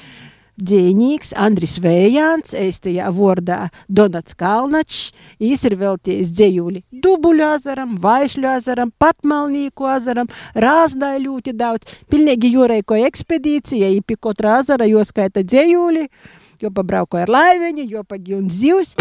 dzīvnieks 0.61 1.33
Andris 1.39 1.77
Vējāns, 1.83 2.53
eistajā 2.57 3.09
vārdā 3.15 3.59
Donats 3.87 4.35
Kalnačs. 4.39 5.13
Viņš 5.39 5.65
ir 5.69 5.77
veltījis 5.79 6.33
dzējuli 6.35 6.83
Dubuļu 6.91 7.45
azaram, 7.47 7.95
Vaišļu 8.01 8.49
azaram, 8.51 8.91
Patmalnīku 8.99 9.87
azaram, 9.89 10.29
Rāznai 10.55 11.17
ļoti 11.23 11.55
daudz. 11.57 11.95
Pilnīgi 12.11 12.53
jūreiko 12.55 12.99
ekspedīcija, 13.07 13.89
i 13.93 14.01
pie 14.01 14.19
katra 14.19 14.59
azara 14.59 14.89
joskaita 14.89 15.43
dzējuli, 15.45 16.07
jo 16.63 16.73
pabrauko 16.75 17.21
ar 17.21 17.31
laiveņu, 17.31 17.87
jo 17.89 18.03
paģiun 18.07 18.51
zivs. 18.51 18.95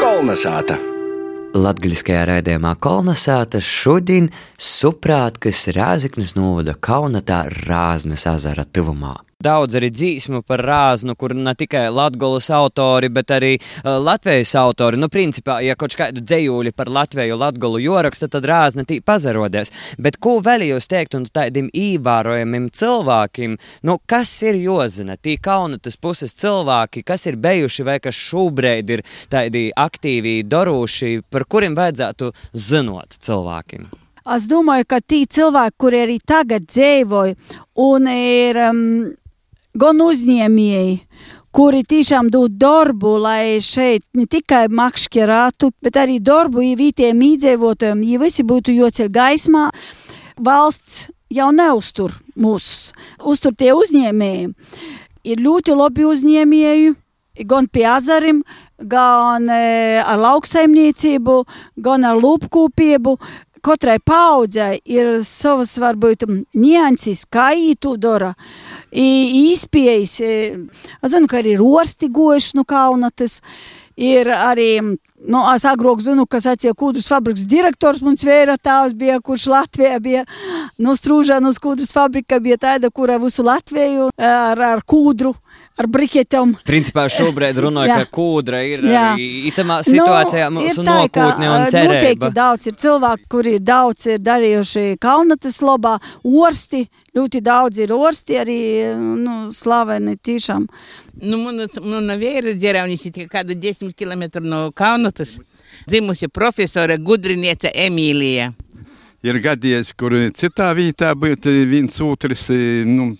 Kolnesāta! 0.00 0.80
Latgaļiskajā 1.54 2.24
raidījumā 2.26 2.72
Kolnasāta 2.82 3.60
šodien 3.62 4.26
Suprātkas 4.58 5.68
Rāziknes 5.76 6.34
novada 6.34 6.74
Kaunatā 6.74 7.44
Rāznes 7.68 8.26
azara 8.26 8.66
tuvumā. 8.66 9.14
Daudz 9.44 9.76
arī 9.76 9.90
dzīsmu 9.92 10.40
par 10.48 10.62
rāznu, 10.64 11.12
kur 11.20 11.34
ne 11.36 11.52
tikai 11.52 11.90
latgolas 11.92 12.46
autori, 12.54 13.10
bet 13.12 13.32
arī 13.34 13.52
uh, 13.58 13.98
Latvijas 14.00 14.54
autori. 14.56 14.96
Nu, 14.96 15.10
principā, 15.12 15.58
ja 15.60 15.74
kaut 15.76 15.96
kādu 15.98 16.22
dzējūli 16.24 16.72
par 16.72 16.88
Latviju 16.88 17.36
latgolu 17.36 17.82
joraksta, 17.84 18.30
tad 18.32 18.46
rāzna 18.48 18.86
tī 18.88 19.02
pazarodies. 19.04 19.72
Bet 20.00 20.16
ko 20.16 20.38
vēl 20.44 20.64
jūs 20.70 20.88
teikt 20.88 21.16
un 21.18 21.26
tādiem 21.28 21.68
īvērojamiem 21.76 22.70
cilvēkiem, 22.72 23.58
nu, 23.84 23.98
kas 24.08 24.32
ir 24.48 24.56
jozina, 24.62 25.18
tī 25.20 25.34
kaunatas 25.36 26.00
puses 26.00 26.32
cilvēki, 26.40 27.02
kas 27.04 27.26
ir 27.28 27.36
bijuši 27.36 27.84
vai 27.84 27.98
kas 28.00 28.16
šobrīd 28.16 28.94
ir 28.96 29.02
tādi 29.32 29.66
aktīvi, 29.76 30.38
dorūši, 30.48 31.18
par 31.28 31.44
kuriem 31.44 31.76
vajadzētu 31.76 32.30
zinot 32.56 33.18
cilvēkiem? 33.20 33.90
Es 34.24 34.46
domāju, 34.48 34.88
ka 34.88 35.02
tie 35.04 35.26
cilvēki, 35.28 35.76
kuri 35.76 36.00
arī 36.06 36.16
tagad 36.24 36.64
dzīvoja 36.64 37.36
un 37.84 38.08
ir 38.08 38.62
um, 38.70 38.80
gan 39.78 40.00
uzņēmēji, 40.00 40.98
kuri 41.54 41.82
tiešām 41.86 42.30
dod 42.34 42.56
darbu, 42.58 43.16
lai 43.22 43.60
šeit 43.62 44.04
ne 44.14 44.26
tikai 44.30 44.66
makšķerātu, 44.70 45.70
bet 45.82 45.98
arī 46.00 46.18
darbu 46.22 46.64
vietējiem 46.78 47.22
iedzīvotājiem, 47.28 48.02
ja 48.10 48.22
visi 48.22 48.46
būtu 48.46 48.74
joceļ 48.74 49.10
gaismā. 49.14 49.68
Valsts 50.34 51.08
jau 51.30 51.50
neuztur 51.54 52.14
mūsus, 52.38 52.92
uztur 53.22 53.54
tie 53.54 53.72
uzņēmēji. 53.74 54.52
Ir 55.24 55.40
ļoti 55.40 55.74
labi 55.78 56.04
uzņēmēji, 56.04 56.92
gan 57.48 57.66
pie 57.72 57.86
azarim, 57.88 58.42
gan 58.78 59.48
e, 59.48 60.02
ar 60.04 60.20
lauksaimniecību, 60.20 61.38
gan 61.86 62.06
ar 62.06 62.20
lūpkūpību. 62.20 63.16
Katrai 63.64 63.96
paudzei 64.04 64.82
ir 64.84 65.22
savas, 65.24 65.72
varbūt, 65.80 66.26
nianses, 66.52 67.24
kā 67.24 67.54
ītu 67.56 67.94
dara. 67.96 68.34
Īspējas, 68.94 70.18
es 70.22 71.14
zinu, 71.14 71.30
ka 71.30 71.40
arī 71.40 71.56
rosti 71.58 72.10
gojuši 72.12 72.60
no 72.60 72.64
kaunatas. 72.68 73.40
Ir 73.94 74.26
arī, 74.34 74.80
nu, 74.82 75.40
es 75.52 75.64
agrāk 75.70 76.00
zinu, 76.02 76.24
kas 76.26 76.48
atcija 76.50 76.74
kūdras 76.74 77.06
fabrikas 77.12 77.44
direktors, 77.46 78.02
mums 78.02 78.24
vēra 78.26 78.56
tās 78.58 78.94
bija, 78.98 79.20
kurš 79.22 79.46
Latvijā 79.52 80.00
bija, 80.02 80.24
nu, 80.82 80.96
strūžā 80.98 81.38
no 81.42 81.52
kūdras 81.54 81.94
fabrika 81.94 82.40
bija 82.42 82.58
tāda, 82.58 82.90
kura 82.90 83.20
visu 83.22 83.46
Latviju 83.46 84.10
ar, 84.18 84.64
ar 84.74 84.82
kūdru 84.82 85.36
ar 85.80 85.88
briketēm. 85.90 86.54
Principā 86.66 87.06
šobrīd 87.10 87.58
runāja, 87.64 87.90
Jā. 87.90 87.96
ka 88.02 88.10
kūdra 88.14 88.60
ir 88.66 88.84
Jā. 88.86 89.04
arī 89.14 89.28
itamā 89.50 89.80
situācijā 89.86 90.50
Nu, 90.52 90.60
mūsu 90.60 90.84
tā, 90.84 90.98
nokūtne 91.00 91.48
un 91.50 91.64
cerība. 91.72 91.94
Noteikti 91.94 92.30
daudz 92.36 92.68
ir 92.70 92.76
cilvēku, 92.84 93.30
kuri 93.34 93.54
daudz 93.58 94.06
ir 94.14 94.20
darījuši 94.22 94.84
kaunatas 95.02 95.58
labā, 95.64 95.96
orsti. 96.22 96.84
Ļoti 97.14 97.40
daudz 97.46 97.78
ir 97.78 97.92
orsti 97.94 98.38
arī 98.40 98.60
nu, 98.98 99.36
slaveni 99.54 100.16
tiešām. 100.18 100.66
Nu, 101.22 101.38
mana, 101.44 101.68
mana 101.82 102.16
vēra 102.18 102.54
ģeraunis 102.58 103.06
ir 103.06 103.28
kādu 103.30 103.54
10 103.54 103.94
km 103.94 104.42
no 104.42 104.66
Kaunatas. 104.74 105.38
Dzimusi 105.86 106.26
profesore 106.28 106.98
Gudriniece 106.98 107.70
Emīlija. 107.70 108.52
Ir 109.24 109.38
gadījies, 109.40 109.94
kur 109.96 110.12
citā 110.36 110.68
vietā 110.76 111.14
būtu 111.16 111.52
viens 111.70 111.94
otrs, 112.04 112.48
e, 112.52 112.82
nu, 112.84 113.14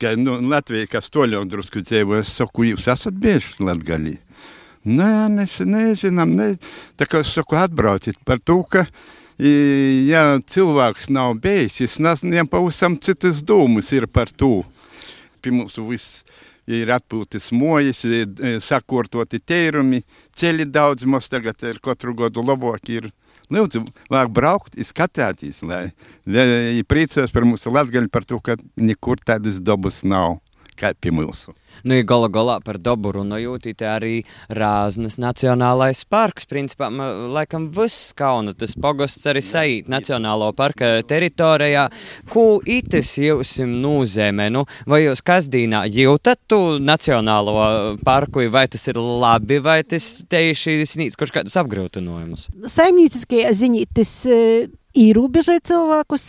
ka, 0.00 0.14
nu 0.18 0.38
Latvija, 0.48 0.88
kas 0.90 1.10
toļau 1.14 1.44
drusku 1.50 1.82
dzīvo, 1.84 2.18
es 2.22 2.32
saku, 2.38 2.70
jūs 2.70 2.88
esat 2.90 3.16
bieži 3.18 3.64
latgalī. 3.66 4.16
Nē, 4.88 5.28
mēs 5.34 5.58
nezinām, 5.66 6.32
ne. 6.38 6.52
Tā 6.96 7.08
kā 7.10 7.20
es 7.24 7.34
saku, 7.34 7.58
atbrauciet 7.58 8.20
par 8.24 8.40
to, 8.40 8.62
ka, 8.70 8.86
ja 9.38 10.22
cilvēks 10.40 11.10
nav 11.14 11.36
bijis, 11.42 11.80
es 11.84 11.98
nezinu, 12.02 12.46
pavisam 12.50 12.96
citas 12.96 13.42
domas 13.42 13.92
ir 13.92 14.06
par 14.06 14.30
to. 14.30 14.62
Pie 15.42 15.52
mums 15.54 15.78
viss 15.90 16.22
ir 16.68 16.90
atpūtas 16.92 17.50
mojas, 17.56 18.02
sakortoti 18.64 19.40
teirumi, 19.40 20.02
ceļi 20.36 20.66
daudz 20.72 21.06
mums 21.08 21.30
tagad 21.32 21.62
ir 21.68 21.80
katru 21.84 22.14
gadu 22.14 22.44
labāki 22.44 23.00
ir. 23.02 23.10
Lūdzu, 23.54 23.84
vajag 24.12 24.32
braukt, 24.36 24.74
izskatīties, 24.80 25.62
lai 25.64 25.86
lai 26.28 26.82
priecājos 26.88 27.32
par 27.32 27.46
mūsu 27.48 27.72
latgaļu, 27.72 28.10
par 28.12 28.26
to, 28.28 28.40
ka 28.44 28.58
nekur 28.76 29.20
tādas 29.24 29.60
dabas 29.64 30.02
nav, 30.04 30.38
kā 30.78 30.94
pie 30.98 31.12
mūsu. 31.14 31.54
Nu, 31.84 31.94
ja 31.94 32.02
gala 32.02 32.26
galā 32.32 32.56
par 32.64 32.78
dabu 32.82 33.12
runājot, 33.14 33.68
te 33.78 33.86
arī 33.86 34.14
Rāznas 34.50 35.18
Nacionālais 35.20 36.00
parks. 36.10 36.46
Principā, 36.50 36.88
laikam, 36.90 37.68
viss 37.74 38.12
kauna 38.18 38.54
tas 38.58 38.74
pogosts 38.78 39.28
arī 39.30 39.42
saīt 39.44 39.90
Nacionālo 39.90 40.50
parka 40.58 40.96
teritorijā. 41.06 41.86
Ko 42.32 42.58
itis 42.66 43.14
jūsim 43.22 43.78
nozīmē? 43.82 44.48
Nu, 44.54 44.64
vai 44.90 45.04
jūs 45.04 45.22
kasdīnā 45.22 45.84
jūtat 45.94 46.42
tu 46.50 46.60
Nacionālo 46.82 47.98
parku, 48.04 48.42
vai 48.50 48.66
tas 48.70 48.88
ir 48.90 48.98
labi, 48.98 49.60
vai 49.62 49.80
tas 49.86 50.10
tieši 50.30 50.80
snīdz 50.88 51.18
kaut 51.20 51.34
kādus 51.34 51.58
apgrūtinājumus? 51.62 52.48
Saimnieciskie 52.66 53.46
ziņi, 53.54 53.86
tas 53.94 54.14
ierobežo 54.98 55.56
cilvēkus, 55.64 56.24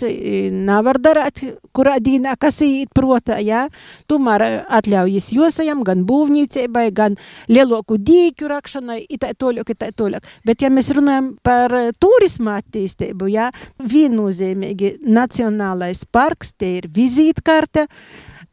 nevar 0.54 1.00
darīt, 1.02 1.42
kurā 1.76 1.98
dienā 2.04 2.36
kas 2.40 2.62
iet 2.66 2.92
protā, 2.96 3.40
jā. 3.44 3.66
Tomēr 4.10 4.46
eh, 4.46 4.58
atļaujas 4.80 5.32
josajam, 5.36 5.84
gan 5.88 6.06
būvniecībai, 6.10 6.90
gan 6.96 7.18
lieloku 7.52 8.00
dīķu 8.10 8.52
rakšanai, 8.52 9.00
i 9.10 9.20
tā 9.22 9.34
toļok, 9.40 9.74
i 9.74 9.80
tā 9.80 9.92
toļok. 9.96 10.30
Bet, 10.48 10.66
ja 10.66 10.72
mēs 10.74 10.92
runājam 10.98 11.34
par 11.46 11.76
eh, 11.78 11.90
turismu 12.00 12.54
attīstību, 12.58 13.32
jā, 13.34 13.50
viennozīmīgi 13.80 14.98
Nacionālais 15.10 16.06
parks, 16.12 16.54
te 16.60 16.76
ir 16.80 16.90
vizītkarte 16.94 17.88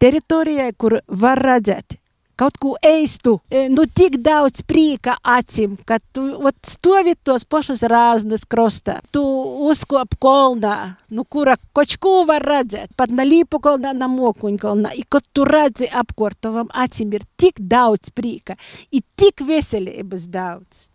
teritorijai, 0.03 0.73
kur 0.79 1.01
var 1.09 1.41
redzēt 1.43 2.01
kaut 2.37 2.59
ko 2.61 2.75
eistu, 2.85 3.39
nu 3.73 3.87
tik 3.89 4.19
daudz 4.25 4.63
prieka 4.69 5.17
acīm, 5.25 5.77
ka 5.89 5.99
tu 6.13 6.25
ot, 6.37 6.57
stovi 6.69 7.17
tos 7.25 7.47
pašus 7.49 7.85
rāznas 7.89 8.45
krostā, 8.49 8.99
tu 9.15 9.23
uzkop 9.71 10.19
kolnā, 10.23 10.77
nu 11.17 11.25
kura 11.25 11.57
kočku 11.77 12.27
var 12.29 12.45
redzēt, 12.45 12.93
pat 12.97 13.15
na 13.15 13.25
līpu 13.27 13.61
kolnā, 13.65 13.95
na 13.97 14.09
mokuņu 14.13 14.61
kolnā, 14.63 14.93
i 14.97 15.07
kad 15.09 15.25
tu 15.33 15.49
redzi 15.49 15.89
apkortovam 15.89 16.69
acīm 16.77 17.17
ir 17.17 17.25
tik 17.41 17.61
daudz 17.61 18.13
prieka, 18.15 18.59
i 18.93 19.03
tik 19.17 19.45
veselības 19.47 20.29
daudz. 20.33 20.87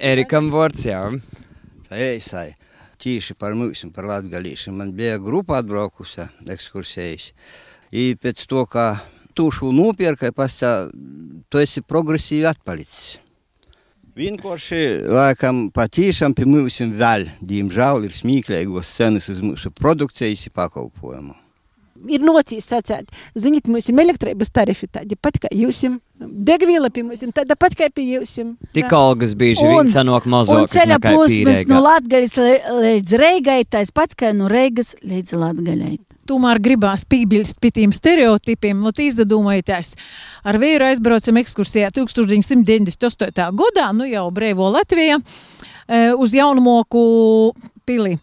Erikam 0.00 0.52
vārds. 0.52 0.86
Tā 1.86 1.98
eisai. 2.00 2.54
Tīši 2.96 3.34
par 3.36 3.52
mums, 3.52 3.82
par 3.92 4.06
latgalīšiem. 4.08 4.78
Man 4.80 4.94
bija 4.96 5.18
grupa 5.20 5.58
atbraukusi 5.60 6.24
ekskursējas. 6.48 7.26
I 7.92 8.14
pēc 8.16 8.46
to, 8.48 8.64
ka 8.72 8.86
tūšu 9.36 9.70
nopirka, 9.76 10.32
pasā, 10.34 10.88
tu 11.52 11.62
esi 11.62 11.84
progresīvi 11.84 12.48
atpalicis. 12.50 13.16
Vienkārši, 14.16 14.78
laikam, 15.12 15.66
patīšām 15.76 16.32
mums 16.48 16.78
vēl, 16.80 17.26
diemžēl, 17.44 18.06
ir 18.08 18.14
smīklīgos 18.16 18.94
cenas 18.96 19.28
uz 19.28 19.42
mūsu 19.44 19.68
produkcijas 19.76 20.48
pakalpojumu. 20.56 21.36
Ir 22.12 22.24
nocīs 22.24 22.64
sacēt, 22.68 23.12
ziniet, 23.36 23.68
mums 23.68 23.88
ir 23.88 24.00
elektrības 24.00 24.50
tarifi 24.52 24.88
tādi 24.92 25.16
pat 25.20 25.38
kā 25.40 25.50
jūsim, 25.52 25.98
degviela 26.20 26.90
pie 26.92 27.04
mums, 27.06 27.24
tāda 27.36 27.56
pat 27.60 27.76
kā 27.76 27.88
pie 27.92 28.04
jūsim. 28.14 28.54
Tik 28.76 28.92
algas 28.96 29.36
bieži 29.36 29.64
vien 29.64 29.88
sanāk 29.92 30.28
un 30.28 30.36
mazākas 30.36 30.76
ceļa 30.76 30.98
pīrēgā. 31.04 31.68
no 31.72 31.80
Latgaļas 31.84 32.36
līdz 32.86 33.16
Reigai, 33.20 33.62
tas 33.68 33.92
pats 33.92 34.16
kā 34.16 34.32
no 34.36 34.48
Reigas 34.52 34.94
līdz 35.04 35.36
Latgaļai. 35.40 35.96
Tomēr 36.26 36.60
gribās 36.62 37.04
piebilst 37.08 37.60
pie 37.62 37.70
tiem 37.74 37.92
stereotipiem. 37.94 38.80
Nu, 38.82 38.90
izdomājieties, 38.90 39.94
ar 40.46 40.58
vīru 40.62 40.88
aizbraucam 40.88 41.38
ekskursijā 41.42 41.92
1998. 41.94 43.46
gadā, 43.60 43.92
nu 43.94 44.08
jau 44.08 44.26
Brīvo 44.34 44.68
Latvijā, 44.74 45.20
e, 45.20 46.10
uz 46.18 46.34
Jaunumoku 46.34 47.54
pili. 47.86 48.16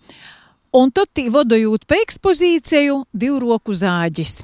Un 0.73 0.89
tad 0.89 1.11
tī 1.13 1.27
vadojot 1.29 1.83
pa 1.85 1.99
ekspozīciju 2.01 3.03
divu 3.13 3.37
roku 3.43 3.75
zāģis. 3.77 4.39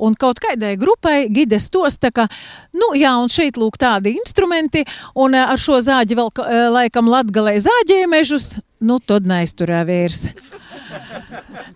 Un 0.00 0.14
kaut 0.16 0.40
kādai 0.40 0.78
grupai 0.80 1.26
gides 1.28 1.68
tosta, 1.68 2.08
ka, 2.08 2.24
nu 2.72 2.94
jā, 2.96 3.12
un 3.20 3.28
šeit 3.28 3.60
lūk 3.60 3.76
tādi 3.82 4.14
instrumenti, 4.16 4.86
un 5.14 5.36
e, 5.36 5.44
ar 5.44 5.60
šo 5.60 5.82
zāģi 5.84 6.18
vēl 6.18 6.32
e, 6.40 6.64
laikam 6.78 7.12
latgalē 7.12 7.58
zāģēja 7.66 8.08
mežus, 8.08 8.54
nu 8.80 8.96
tad 9.04 9.28
neizturē 9.28 9.84
vairs. 9.84 10.30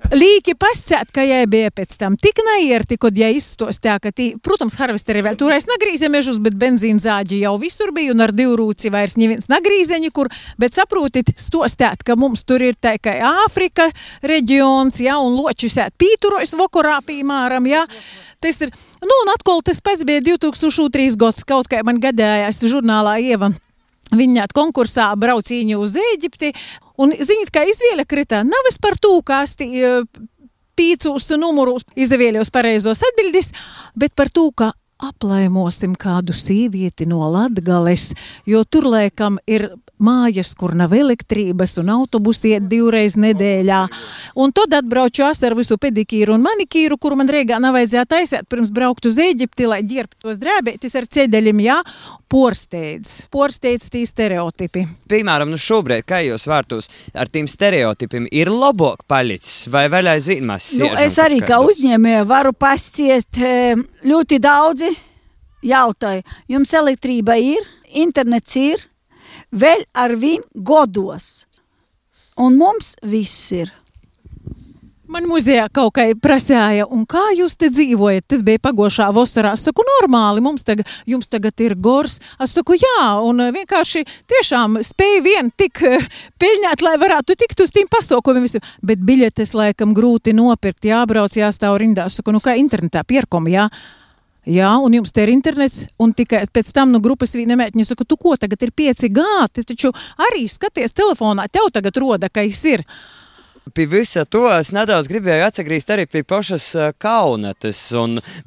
Līki 0.08 0.54
pasciet, 0.56 1.10
ka 1.12 1.22
jai 1.26 1.42
bija 1.50 1.70
pēc 1.74 1.96
tam 2.00 2.16
tik 2.20 2.40
neierti, 2.46 2.96
kad 3.00 3.16
jai 3.18 3.34
izstostā, 3.36 3.98
ka 4.00 4.12
tī, 4.14 4.30
protams, 4.44 4.78
harvesteri 4.80 5.20
vēl 5.26 5.36
turēs 5.40 5.68
nagrīze 5.68 6.08
mežus, 6.12 6.38
bet 6.42 6.56
benzīna 6.58 7.02
zāģi 7.02 7.42
jau 7.42 7.54
visur 7.60 7.92
bija 7.96 8.14
un 8.14 8.24
ar 8.24 8.32
divu 8.32 8.56
rūci 8.60 8.92
vairs 8.94 9.18
neviens 9.20 9.50
nagrīzeņi, 9.52 10.12
kur, 10.16 10.30
bet 10.60 10.78
saprotit, 10.78 11.34
stostāt, 11.36 12.04
ka 12.06 12.16
mums 12.16 12.46
tur 12.48 12.64
ir 12.64 12.78
tā 12.80 12.96
kā 13.02 13.18
Āfrika 13.44 13.90
reģions, 14.24 15.02
jā, 15.04 15.18
un 15.20 15.36
loči 15.36 15.68
sēt 15.72 15.96
pīturojas 16.00 16.56
vakarā, 16.56 16.98
piemēram, 17.04 17.68
jā. 17.68 17.84
Tas 18.40 18.60
ir, 18.64 18.72
nu, 19.02 19.14
un 19.24 19.32
atkal 19.34 19.60
tas 19.66 19.82
pats 19.84 20.06
bija 20.08 20.24
2003 20.24 21.18
gads, 21.20 21.44
kaut 21.44 21.68
kā 21.68 21.82
man 21.84 22.00
gadājās 22.02 22.64
žurnālā 22.64 23.18
Ieva. 23.28 23.52
Viņa 24.08 24.46
konkursā 24.56 25.10
braucīņa 25.20 25.76
uz 25.76 25.98
Eģipti, 26.00 26.54
un, 26.98 27.14
ziniet, 27.14 27.52
kā 27.54 27.64
izvēle 27.68 28.06
kritā, 28.08 28.42
nav 28.46 28.70
es 28.70 28.78
par 28.82 28.98
to, 29.00 29.14
kā 29.26 29.42
sti, 29.48 29.68
e, 29.78 29.94
pīcūs 30.78 31.30
numurus 31.38 31.86
izvēļos 31.98 32.52
pareizos 32.54 33.02
atbildis, 33.10 33.52
bet 33.98 34.14
par 34.18 34.30
to, 34.30 34.48
ka 34.54 34.72
aplaimosim 34.98 35.94
kādu 35.98 36.34
sievieti 36.34 37.06
no 37.06 37.22
Latgales, 37.30 38.10
jo 38.46 38.64
tur 38.66 38.88
laikam 38.90 39.38
ir 39.46 39.68
mājas, 40.02 40.52
kur 40.58 40.74
nav 40.78 40.94
elektrības 40.94 41.76
un 41.82 41.90
autobusi 41.94 42.54
iet 42.54 42.68
divreiz 42.70 43.16
nedēļā. 43.18 43.80
Un 44.38 44.54
tad 44.54 44.74
atbraucu 44.78 45.24
es 45.26 45.42
ar 45.46 45.56
visu 45.58 45.78
pedikīru 45.80 46.36
un 46.36 46.44
manikīru, 46.46 46.98
kuru 47.00 47.18
man 47.18 47.30
Rīgā 47.30 47.58
nav 47.62 47.76
vajadzēja 47.78 48.06
taisīt 48.10 48.48
pirms 48.50 48.72
braukt 48.74 49.06
uz 49.10 49.18
Eģipti, 49.22 49.68
lai 49.70 49.82
ģērbtu 49.86 50.22
tos 50.26 50.40
drēbētis 50.42 50.94
ar 50.98 51.08
ceļiem, 51.18 51.62
jā, 51.66 51.78
porsteidz. 52.30 53.14
Porsteidz 53.32 53.90
tī 53.92 54.04
stereotipi. 54.08 54.84
Piemēram, 55.10 55.50
nu 55.50 55.58
šobrīd, 55.60 56.06
kā 56.08 56.20
jūs 56.26 56.46
vārtos 56.50 56.90
ar 57.16 57.30
tiem 57.32 57.48
stereotipiem, 57.50 58.28
ir 58.34 58.50
labāk 58.52 59.06
palicis 59.08 59.66
vai 59.72 59.86
vēl 59.92 60.12
aizvien 60.14 60.46
mēs 60.48 60.70
Nu, 60.78 60.90
es 61.00 61.18
arī 61.22 61.40
kā 61.46 61.60
uzņēmēja 61.64 62.26
varu 62.28 62.52
pasciest 62.54 63.40
e, 63.40 63.74
ļoti 64.06 64.38
daudzi 64.42 64.87
jautāju. 65.64 66.24
Jums 66.48 66.74
elektrība 66.74 67.38
ir, 67.40 67.66
internets 67.88 68.56
ir, 68.60 68.84
vēl 69.50 69.84
ar 69.94 70.16
vien 70.16 70.44
godos. 70.54 71.46
Un 72.38 72.58
mums 72.60 72.94
viss 73.02 73.52
ir. 73.56 73.72
Man 75.08 75.24
muzejā 75.24 75.62
kaut 75.72 75.94
kā 75.96 76.04
prasīja, 76.20 76.84
un 76.92 77.06
kā 77.08 77.30
jūs 77.32 77.54
te 77.56 77.70
dzīvojat? 77.72 78.26
Tas 78.28 78.42
bija 78.44 78.60
pagošā 78.60 79.06
vasarā. 79.16 79.54
Es 79.56 79.62
saku, 79.64 79.80
normāli, 79.86 80.42
mums 80.44 80.66
tagad, 80.68 80.84
jums 81.08 81.30
tagad 81.32 81.56
ir 81.64 81.72
gors. 81.80 82.18
Es 82.44 82.52
saku, 82.52 82.76
jā, 82.76 83.06
un 83.24 83.40
eh, 83.40 83.54
vienkārši 83.56 84.04
tiešām 84.28 84.76
spēju 84.84 85.22
vien 85.24 85.48
tik 85.56 85.80
eh, 85.88 86.04
peļņāt, 86.36 86.84
lai 86.84 86.98
varētu 87.00 87.38
tikt 87.40 87.64
uz 87.64 87.72
tiem 87.72 87.88
pasaukumiem. 87.88 88.60
Bet 88.84 89.00
biļetes 89.08 89.54
laikam 89.56 89.96
grūti 89.96 90.36
nopirkt, 90.36 90.84
jābrauc, 90.90 91.40
jāstāv 91.40 91.80
rindā. 91.80 92.10
Es 92.12 92.20
saku, 92.20 92.36
nu 92.36 92.44
kā 92.44 92.58
internetā 92.60 93.00
pierkom, 93.08 93.48
jā. 93.48 93.70
Jā, 94.48 94.70
un 94.80 94.94
jums 94.96 95.12
te 95.12 95.26
ir 95.26 95.28
internets, 95.28 95.82
un 96.00 96.14
tikai 96.16 96.46
pēc 96.48 96.70
tam 96.72 96.94
no 96.94 97.02
grupas 97.04 97.34
viņa 97.36 97.56
mēģina, 97.60 97.84
saka, 97.84 98.06
tu 98.08 98.16
ko 98.16 98.32
tagad 98.40 98.62
ir 98.64 98.72
5G, 98.72 99.24
tu 99.52 99.64
taču 99.68 99.92
arī 100.24 100.46
skaties 100.48 100.96
telefonā, 100.96 101.44
tev 101.52 101.68
tagad 101.74 102.00
roda, 102.00 102.30
ka 102.32 102.46
es 102.48 102.62
ir. 102.64 102.86
Pie 103.76 103.84
visa 103.84 104.22
to 104.24 104.46
es 104.48 104.70
nedaudz 104.72 105.10
gribēju 105.10 105.44
atgriezties 105.44 105.92
arī 105.92 106.06
pie 106.08 106.22
pašas 106.24 106.64
kaunates. 106.96 107.82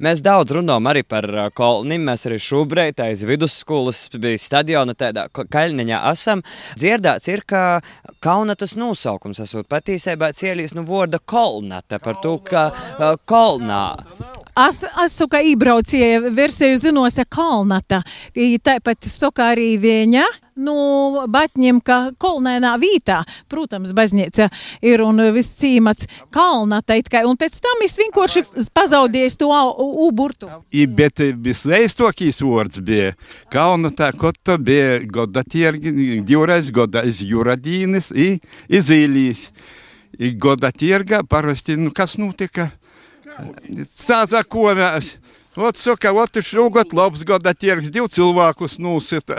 Mēs 0.02 0.22
daudz 0.24 0.56
runājam 0.56 0.88
arī 0.90 1.04
par 1.06 1.28
kolnim. 1.54 2.02
Mēs 2.08 2.26
arī 2.26 2.40
šobrīd 2.42 2.98
aiz 3.04 3.22
vidusskolas 3.28 4.08
bija 4.18 4.42
stadiona 4.42 4.96
tādā 4.98 5.28
kaļņaņā 5.30 6.02
esam. 6.10 6.42
Dzirdēts 6.74 7.30
ir, 7.30 7.46
ka 7.46 7.62
kaunatas 8.24 8.74
nosaukums 8.74 9.44
esot 9.46 9.70
patīsībā 9.70 10.32
cielīs 10.34 10.74
no 10.74 10.82
nu, 10.82 10.90
vārda 10.90 11.22
kolnata 11.22 12.02
par 12.02 12.18
to, 12.24 12.40
ka 12.42 12.70
uh, 12.72 14.31
Es 14.52 14.82
esmu 14.84 15.30
kā 15.32 15.38
ībraucēja 15.48 16.28
versiju 16.36 16.76
zinosa 16.76 17.24
Kalnata. 17.24 18.02
Tāpat 18.36 19.08
saka 19.08 19.46
arī 19.54 19.78
viņa. 19.80 20.26
Nu, 20.60 20.74
Batņiem, 21.32 21.78
ka 21.80 22.10
kolonēnā 22.20 22.74
vītā, 22.76 23.22
protams, 23.48 23.94
baznīca 23.96 24.50
ir 24.84 25.00
un 25.00 25.22
viss 25.32 25.56
cīmats 25.56 26.04
kalnata, 26.28 26.98
un 27.24 27.38
pēc 27.40 27.56
tam 27.64 27.80
es 27.86 27.96
vienkārši 27.96 28.42
pazaudēju 28.76 29.32
to 29.40 29.48
uburtu. 30.04 30.50
I, 30.68 30.84
bet 30.84 31.24
visleistokīs 31.40 32.42
vārds 32.44 32.84
bija 32.84 33.14
kalnata, 33.48 34.10
kaut 34.12 34.36
to 34.44 34.58
bija 34.60 35.00
goda 35.08 35.40
tirgi, 35.40 36.20
divreiz 36.20 36.68
goda 36.68 37.00
iz 37.08 37.24
juradīnis, 37.24 38.12
i 38.12 38.36
izīlīs. 38.68 39.48
I 40.20 40.34
goda 40.36 40.68
tirga 40.68 41.22
parasti, 41.24 41.80
nu 41.80 41.96
kas 41.96 42.18
notika? 42.20 42.68
Sāzakovās. 43.88 45.16
Ot, 45.52 45.76
saka, 45.76 46.12
ot, 46.16 46.38
šogad 46.40 46.94
labs 46.96 47.26
gada 47.28 47.52
tirgs, 47.52 47.90
divi 47.92 48.08
cilvēkus 48.08 48.78
nosita. 48.80 49.36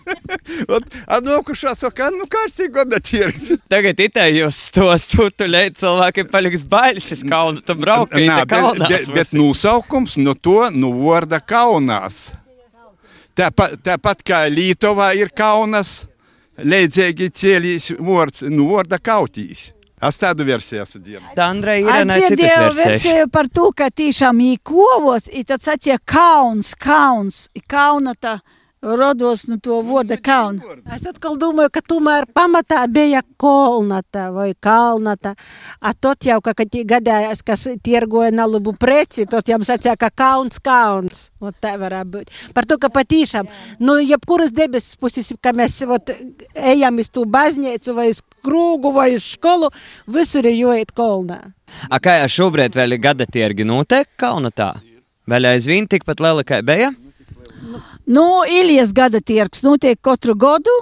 ot, 0.74 0.84
atnākušā 1.08 1.72
saka, 1.80 2.10
nu 2.12 2.26
kāds 2.28 2.60
ir 2.60 2.68
gada 2.74 3.00
tirgs? 3.00 3.46
Tagad 3.72 4.02
itē 4.04 4.26
jūs 4.34 4.66
to 4.76 4.90
stūtuļēt 5.00 5.80
cilvēkiem 5.80 6.28
paliks 6.28 6.66
bailes 6.68 7.24
kaunu, 7.24 7.64
tu 7.64 7.78
brauki 7.80 8.26
Nā, 8.28 8.42
bet, 8.44 8.84
bet, 8.84 9.08
bet 9.16 9.32
nosaukums 9.32 10.18
no 10.20 10.36
to, 10.36 10.58
no 10.76 10.92
vārda 11.00 11.40
kaunās. 11.40 12.34
Tāpat, 13.32 13.80
tāpat 13.80 14.20
kā 14.26 14.44
Lītovā 14.52 15.14
ir 15.16 15.32
kaunas, 15.32 16.02
leidzīgi 16.60 17.32
cielīs 17.32 17.94
vārds, 17.96 18.44
no 18.52 18.68
vārda 18.74 19.00
kautīs. 19.00 19.70
Es 20.08 20.16
tādu 20.16 20.46
versiju 20.48 20.80
esmu 20.80 21.02
dzirdējis. 21.04 21.34
Tā 21.36 21.48
Andrei 21.52 21.82
ir 21.82 21.90
Es 21.92 22.08
dzirdēju 22.08 22.70
versiju 22.78 23.26
par 23.32 23.50
to, 23.52 23.66
ka 23.76 23.90
tiešām 23.92 24.40
īkovos, 24.40 25.28
ir 25.28 25.44
tad 25.48 25.60
sacīja 25.64 25.98
kauns, 26.08 26.72
kauns, 26.80 27.48
kaunata. 27.68 28.38
Rodos 28.80 29.42
no 29.44 29.58
to 29.60 29.82
vārda 29.84 30.16
kauna. 30.24 30.78
Es 30.94 31.02
atkal 31.04 31.34
domāju, 31.36 31.68
ka 31.74 31.82
tomēr 31.84 32.24
pamatā 32.32 32.86
bija 32.88 33.20
kolnata 33.36 34.30
vai 34.32 34.54
kalnata. 34.56 35.34
A 35.84 35.92
tot 35.92 36.24
jau, 36.24 36.38
ka, 36.40 36.54
kad 36.56 36.72
gadījās, 36.72 37.42
kas 37.44 37.66
tirgoja 37.84 38.30
nalabu 38.32 38.72
preci, 38.80 39.26
tot 39.28 39.52
jau 39.52 39.58
sacīja, 39.68 39.98
ka 40.00 40.08
kauns, 40.16 40.62
kauns. 40.64 41.26
Ot 41.44 41.58
tā 41.60 41.74
varētu 41.76 42.14
būt. 42.14 42.32
Par 42.56 42.64
to, 42.64 42.78
ka 42.80 42.88
patīšām, 42.94 43.50
nu, 43.84 43.98
jebkuras 44.00 44.56
debesis 44.56 44.96
puses, 44.96 45.28
ka 45.44 45.52
mēs 45.52 45.76
ot, 45.84 46.14
ejam 46.56 47.04
iz 47.04 47.12
tū 47.12 47.26
baznīcu 47.28 47.98
vai 48.00 48.08
uz 48.14 48.22
krūgu 48.40 48.94
vai 48.96 49.10
uz 49.18 49.28
skolu, 49.34 49.68
visur 50.08 50.48
ir 50.48 50.56
jāiet 50.56 50.96
kolnā. 50.96 51.52
A 51.92 52.00
kā 52.00 52.16
šobrīd 52.24 52.80
vēl 52.80 52.96
ir 52.96 53.04
gada 53.04 53.28
tirgi 53.28 53.68
notiek 53.68 54.08
kaunatā? 54.16 54.72
Vēl 55.28 55.52
aizvien 55.52 55.84
tikpat 55.84 56.24
liela 56.24 56.48
kā 56.48 56.64
bija? 56.64 56.94
Nu, 58.10 58.42
Ilijas 58.50 58.90
gada 58.90 59.20
tirgs 59.22 59.60
notiek 59.62 60.00
katru 60.02 60.34
gadu 60.34 60.72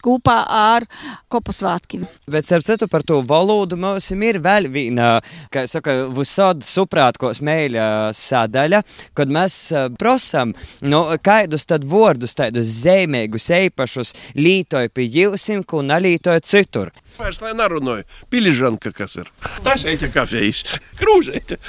kopā 0.00 0.36
ar 0.48 0.86
kopu 1.28 1.52
svētkiem. 1.52 2.06
Bet, 2.30 2.46
starp 2.46 2.64
citu, 2.64 2.88
par 2.88 3.04
to 3.04 3.18
valodu 3.28 3.76
mums 3.76 4.08
ir 4.14 4.38
vēl 4.40 4.70
viena, 4.72 5.10
kā 5.52 5.66
saka, 5.68 6.06
visādi 6.16 6.64
suprātkos 6.64 7.42
mēļa 7.44 7.84
sadaļa, 8.16 8.80
kad 9.12 9.36
mēs 9.36 9.58
prasam, 10.00 10.54
nu, 10.80 11.02
kādus 11.20 11.68
tad 11.68 11.84
vārdus, 11.84 12.38
tādus 12.40 12.72
zīmīgus, 12.80 13.50
īpašus 13.60 14.14
lītoju 14.40 14.94
pie 14.96 15.08
jūsim, 15.20 15.66
ko 15.68 15.84
nalītoju 15.84 16.46
citur. 16.48 16.94
Vairs 17.20 17.44
lai 17.44 17.52
nerunāju, 17.60 18.08
piližanka 18.32 18.96
kas 18.96 19.20
ir. 19.20 19.28
Tas 19.68 19.84
eita 19.84 20.08
kafejs, 20.16 20.64
krūžeita. 20.96 21.60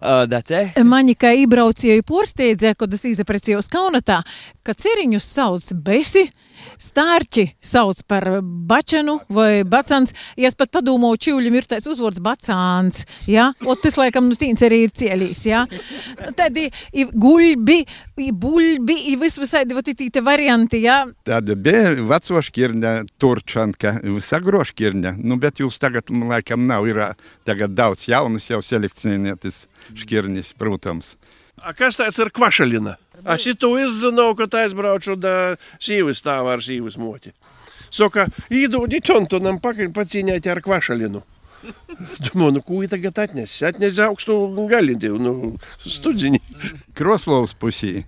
Dace? 0.00 0.60
Mani 0.86 1.16
kā 1.18 1.32
ībraucēju 1.42 2.04
porsteidze, 2.06 2.74
kad 2.78 2.94
es 2.94 3.04
izaprecījos 3.08 3.70
Kaunatā, 3.72 4.20
ka 4.62 4.74
ceriņus 4.74 5.26
sauc 5.34 5.72
besi, 5.84 6.28
stārķi 6.78 7.44
sauc 7.64 8.02
par 8.08 8.26
bačanu 8.42 9.18
vai 9.32 9.64
bacans. 9.68 10.14
Ja 10.38 10.50
es 10.50 10.58
pat 10.58 10.72
padomāju, 10.74 11.20
čiuļim 11.28 11.58
ir 11.58 11.68
tāds 11.70 11.88
uzvārds 11.90 12.22
bacāns, 12.24 13.04
ja? 13.30 13.50
Ot 13.66 13.82
tas, 13.84 13.98
laikam, 14.00 14.28
nu 14.30 14.38
tīns 14.38 14.62
arī 14.66 14.84
ir 14.86 14.94
cielīs, 14.94 15.44
ja? 15.48 15.64
Tad 16.38 16.58
i, 16.60 16.68
i 16.92 17.06
guļbi, 17.08 17.78
i 18.24 18.28
buļbi, 18.32 18.98
i 19.12 19.16
vis 19.20 19.38
visādi, 19.40 19.76
vot 19.76 19.88
i 19.88 19.96
tīte 19.98 20.22
varianti, 20.24 20.82
ja? 20.84 21.00
Tāda 21.28 21.56
bija 21.58 21.96
veco 22.08 22.42
šķirņa, 22.44 22.94
turčanka, 23.20 23.96
sagro 24.24 24.62
šķirņa. 24.66 25.16
Nu, 25.22 25.38
bet 25.40 25.62
jūs 25.62 25.80
tagad, 25.82 26.10
laikam, 26.10 26.66
nav, 26.68 26.86
ir 26.90 27.02
tagad 27.48 27.74
daudz 27.78 28.08
jaunas 28.10 28.48
jau 28.50 28.62
selekcionētas 28.64 29.66
šķirņas, 29.96 30.54
protams. 30.58 31.14
A 31.58 31.72
kas 31.74 31.98
tāds 31.98 32.18
ir 32.22 32.30
kvašalina? 32.34 32.94
A 33.24 33.38
šito 33.40 33.72
izzināju, 33.78 34.36
kad 34.38 34.54
aizbraucu 34.60 35.16
da 35.18 35.32
šīvis 35.82 36.22
stāvā 36.22 36.56
ar 36.56 36.64
šīvis 36.64 36.98
moti. 37.00 37.32
Saka, 37.90 38.28
īdūdi 38.52 39.00
tontonam 39.04 39.58
pakaļ 39.64 39.92
pacīnēt 39.96 40.46
ar 40.50 40.60
kvašalinu. 40.64 41.24
Domāju, 42.28 42.52
nu, 42.58 42.62
ko 42.62 42.82
tagad 42.90 43.18
atnes? 43.24 43.56
Atnes 43.66 43.98
augstu 44.04 44.36
galīgi, 44.70 45.10
nu, 45.18 45.56
studziņi. 45.82 46.40
Kroslovs 46.98 47.56
pusī. 47.58 48.04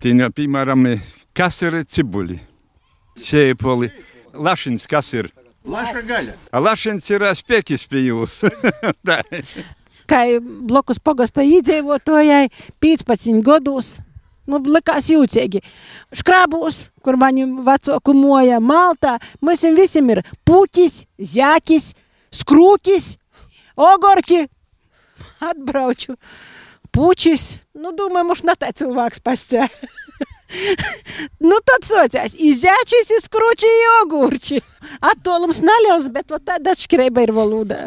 Tai, 0.00 0.14
piemēram, 0.36 0.86
kas 1.36 1.60
ir 1.66 1.82
cibuli, 1.84 2.38
sēpoli, 3.20 3.90
lašins, 4.32 4.86
kas 4.88 5.12
ir? 5.16 5.28
Laša 5.68 6.00
gaļa. 6.08 6.36
A 6.56 6.62
lašins 6.64 7.10
ir 7.12 7.24
spēkis 7.36 7.84
pie 7.90 8.06
jūs. 8.06 8.40
Tā. 9.06 9.20
Kā 10.08 10.22
blokus 10.40 10.98
pogasta 10.98 11.44
iedzīvotājai 11.44 12.48
15 12.82 13.44
gados. 13.46 13.98
Nu, 14.50 14.58
likās 14.66 15.08
jūtīgi. 15.12 15.62
Škrabūs, 16.20 16.88
kur 17.04 17.18
mani 17.20 17.46
vecāku 17.66 18.14
moja 18.16 18.58
maltā, 18.62 19.16
mums 19.44 19.62
visiem 19.76 20.10
ir 20.16 20.22
puķis, 20.48 21.04
zēkis, 21.32 21.92
skrūkis, 22.34 23.12
ogorki. 23.78 24.46
Atbrauču. 25.44 26.16
Puķis, 26.90 27.46
nu, 27.78 27.94
domāju, 27.94 28.32
mums 28.32 28.42
ne 28.44 28.56
tā 28.58 28.72
cilvēks 28.74 29.22
pascē. 29.22 29.68
nu, 31.48 31.58
tad 31.66 31.86
sociās, 31.86 32.34
izēčis, 32.34 33.12
izkrūči, 33.20 33.70
ogurči. 34.00 34.58
Attolums 35.12 35.62
neliels, 35.64 36.10
bet 36.12 36.34
tāda 36.34 36.74
atšķirība 36.74 37.28
ir 37.28 37.34
valodā. 37.36 37.82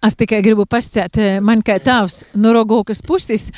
Es 0.00 0.14
tikai 0.16 0.38
gribu 0.40 0.64
pasakāt, 0.64 1.18
man 1.44 1.60
kā 1.60 1.74
tēvs 1.84 2.22
no 2.40 2.54
Rogokas 2.56 3.02
puses, 3.04 3.50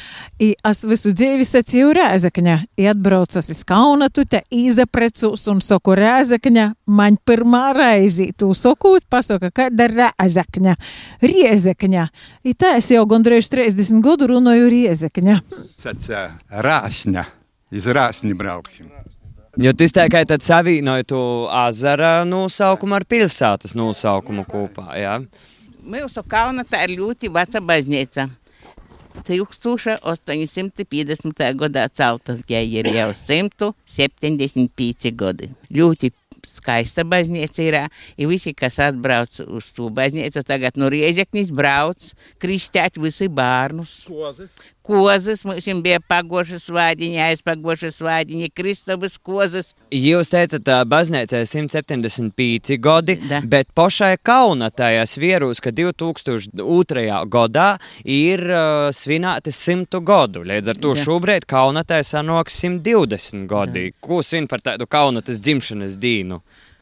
es 0.43 0.81
visu 0.91 1.13
dzīvi 1.15 1.45
sacīju 1.47 1.93
Rēzakņa. 1.95 2.57
I 2.83 2.89
atbraucas 2.91 3.47
iz 3.55 3.61
Kaunatu, 3.69 4.25
te 4.27 4.41
izaprecūs 4.51 5.47
un 5.53 5.61
saku 5.63 5.95
Rēzakņa. 6.01 6.65
Man 6.99 7.21
pirmā 7.23 7.61
reizi 7.77 8.33
tu 8.35 8.49
sakūt, 8.59 9.07
pasaka, 9.07 9.53
kāda 9.55 9.87
Rēzakņa. 9.93 10.75
Riezakņa. 11.23 12.09
I 12.43 12.57
tā 12.59 12.75
es 12.81 12.91
jau 12.91 13.05
gandrīz 13.07 13.47
30 13.53 14.03
gadu 14.03 14.33
runāju 14.33 14.67
Riezakņa. 14.75 15.39
Sacā, 15.85 16.25
rāsņa. 16.51 17.27
Iz 17.71 17.87
rāsņa 17.87 18.35
brauksim. 18.43 18.91
Jo 19.63 19.77
tas 19.79 19.95
tā 19.95 20.09
kā 20.11 20.25
tad 20.27 20.43
savīnoja 20.43 21.07
to 21.07 21.23
azara 21.55 22.25
nosaukumu 22.27 22.99
ar 22.99 23.07
pilsētas 23.07 23.79
nosaukumu 23.79 24.43
kopā, 24.49 24.91
jā? 24.99 25.19
Ja? 25.23 25.49
Mūsu 25.83 26.23
Kaunatā 26.23 26.85
ir 26.87 26.95
ļoti 27.01 27.27
veca 27.33 27.61
baznīca. 27.61 28.29
1850. 29.27 31.55
gadā 31.61 31.89
celtas, 31.93 32.41
ja 32.49 32.61
ir 32.63 32.87
jau 32.95 33.13
175 33.13 35.11
gadi. 35.19 35.51
Ļoti 35.75 36.13
skaista 36.47 37.05
baznīca 37.07 37.63
ir. 37.67 37.79
Ir 38.17 38.29
visi, 38.31 38.55
kas 38.57 38.79
atbrauc 38.83 39.41
uz 39.45 39.73
to 39.77 39.91
baznīcu, 39.95 40.43
tagad 40.47 40.79
no 40.81 40.91
Riezeknis 40.93 41.53
brauc, 41.55 42.13
kristēt 42.43 42.99
visi 43.03 43.29
bērnus. 43.29 44.05
Kozes. 44.09 44.53
Kozes, 44.83 45.45
mums 45.47 45.67
bija 45.83 46.01
pagošas 46.11 46.65
vādiņi, 46.75 47.21
aizpagošas 47.29 48.01
vādiņi, 48.03 48.49
Kristabas 48.55 49.15
kozes. 49.23 49.73
Jūs 49.95 50.33
teicat, 50.33 50.67
ir 50.91 51.45
175 51.47 52.77
gadi, 52.83 53.17
Da. 53.31 53.41
bet 53.45 53.71
pašai 53.75 54.17
Kaunatajās 54.27 55.15
vierūs, 55.23 55.61
ka 55.63 55.71
2002. 55.71 57.07
gadā 57.31 57.69
ir 58.05 58.43
uh, 58.51 58.91
svinēti 58.95 59.53
100 59.55 60.01
gadu. 60.03 60.43
Līdz 60.45 60.69
ar 60.75 60.83
to 60.83 60.95
Da. 60.97 61.05
šobrīd 61.07 61.47
Kaunatai 61.47 62.03
sanāk 62.05 62.51
120 62.51 63.47
gadi. 63.47 63.93
Ko 64.01 64.23
svin 64.23 64.49
par 64.49 64.61
tādu 64.61 64.87
Kaunatas 64.91 65.41
dzimšanas 65.41 65.97
dīnu? 66.03 66.41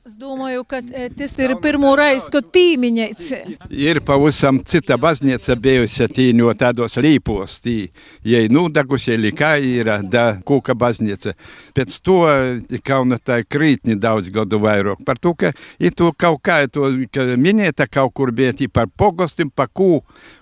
Es 0.09 0.15
domāju, 0.17 0.63
ka 0.65 0.79
e, 0.81 1.11
tas 1.13 1.35
ir 1.37 1.53
pirmo 1.61 1.91
reizi, 1.99 2.31
kad 2.33 2.47
pīmiņēts. 2.55 3.27
Ir 3.69 3.99
pavisam 4.09 4.57
cita 4.65 4.97
baznīca 4.97 5.53
bijusi 5.61 6.07
tīņo 6.17 6.55
tādos 6.57 6.97
līpos, 7.05 7.59
tī, 7.61 7.75
jai 8.25 8.47
nudagusi, 8.49 9.19
likā 9.21 9.51
ir 9.61 9.91
da 10.09 10.25
kūka 10.49 10.73
baznīca. 10.81 11.35
Pēc 11.77 11.99
to 12.01 12.17
kauna 12.89 13.19
tā 13.21 13.43
krītni 13.45 13.99
daudz 14.01 14.33
gadu 14.33 14.63
vairāk. 14.65 15.05
Par 15.05 15.21
to, 15.21 15.35
ka 15.37 15.53
ir 15.77 15.93
to 15.93 16.09
kaut 16.17 16.41
kā, 16.49 16.63
to, 16.73 16.89
ka 17.13 17.29
minēta 17.37 17.85
kaut 17.85 18.15
kur 18.17 18.33
bija 18.33 18.57
tī 18.57 18.71
par 18.73 18.89
pogostim, 18.89 19.53
pa 19.53 19.69
kū, 19.69 19.99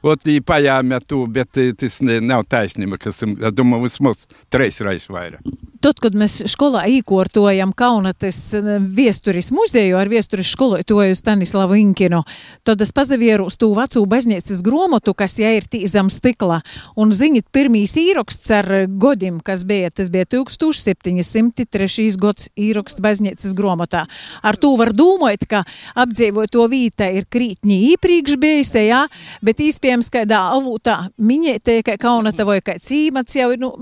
ot 0.06 0.22
tī 0.22 0.38
pajāmē 0.38 1.02
tu, 1.02 1.24
bet 1.26 1.58
tas 1.82 1.98
ne, 2.06 2.20
nav 2.22 2.46
taisnība, 2.46 3.02
kas, 3.02 3.24
es 3.26 3.58
domāju, 3.58 3.88
vismaz 3.90 4.22
treis 4.54 4.78
reizes 4.86 5.10
vairāk. 5.10 5.42
Tad, 5.78 6.00
kad 6.02 6.16
mēs 6.18 6.40
skolā 6.50 6.80
īkortojam 6.90 7.70
Kaunates 7.78 8.38
viesturis 8.82 9.52
muzeju 9.54 9.94
ar 10.00 10.08
viestures 10.10 10.50
skolotoju 10.50 11.14
Stanislavu 11.14 11.76
Inkinu, 11.78 12.24
tad 12.66 12.82
es 12.82 12.90
pazavieru 12.94 13.46
uz 13.46 13.54
tū 13.60 13.68
vecū 13.76 14.02
baznīcas 14.10 14.58
gromotu, 14.66 15.14
kas 15.14 15.36
ja 15.38 15.52
ir 15.54 15.68
tī 15.70 15.84
zem 15.86 16.10
stikla. 16.10 16.58
Un 16.98 17.14
zinit, 17.14 17.46
pirmīs 17.54 17.94
īroksts 18.00 18.50
ar 18.58 18.70
godim, 18.90 19.38
kas 19.38 19.62
bija, 19.68 19.92
tas 19.94 20.10
bija 20.10 20.26
1703. 20.34 22.10
gods 22.18 22.50
īroksts 22.58 23.04
baznīcas 23.04 23.54
gromotā. 23.54 24.02
Ar 24.42 24.58
to 24.58 24.74
var 24.80 24.90
domāt, 24.90 25.46
ka 25.46 25.62
apdzīvot 25.94 26.56
to 26.58 26.66
vīta 26.66 27.06
ir 27.14 27.30
krītņi 27.30 27.80
īpriekš 27.94 28.34
bijusi, 28.42 28.88
jā, 28.90 29.06
bet 29.46 29.62
īspējams, 29.62 30.10
kādā 30.10 30.42
avūtā 30.58 31.04
minētie, 31.22 31.84
ka 31.86 32.00
Kaunata 32.02 32.42
vai 32.48 32.58
kā 32.66 32.80
cīmats 32.82 33.38
jau 33.38 33.52
ir, 33.54 33.62
nu, 33.62 33.74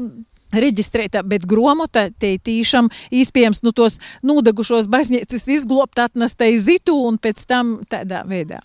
reģistrēta, 0.62 1.22
bet 1.26 1.46
gromota 1.48 2.08
te 2.10 2.36
tīšām 2.38 2.90
īspējams 3.14 3.62
nu 3.66 3.74
tos 3.76 4.00
nūdegušos 4.26 4.88
baznīcas 4.92 5.48
izglobt 5.58 6.00
atnestai 6.02 6.54
zitu 6.58 6.96
un 7.08 7.20
pēc 7.22 7.44
tam 7.48 7.78
tādā 7.90 8.24
veidā. 8.28 8.62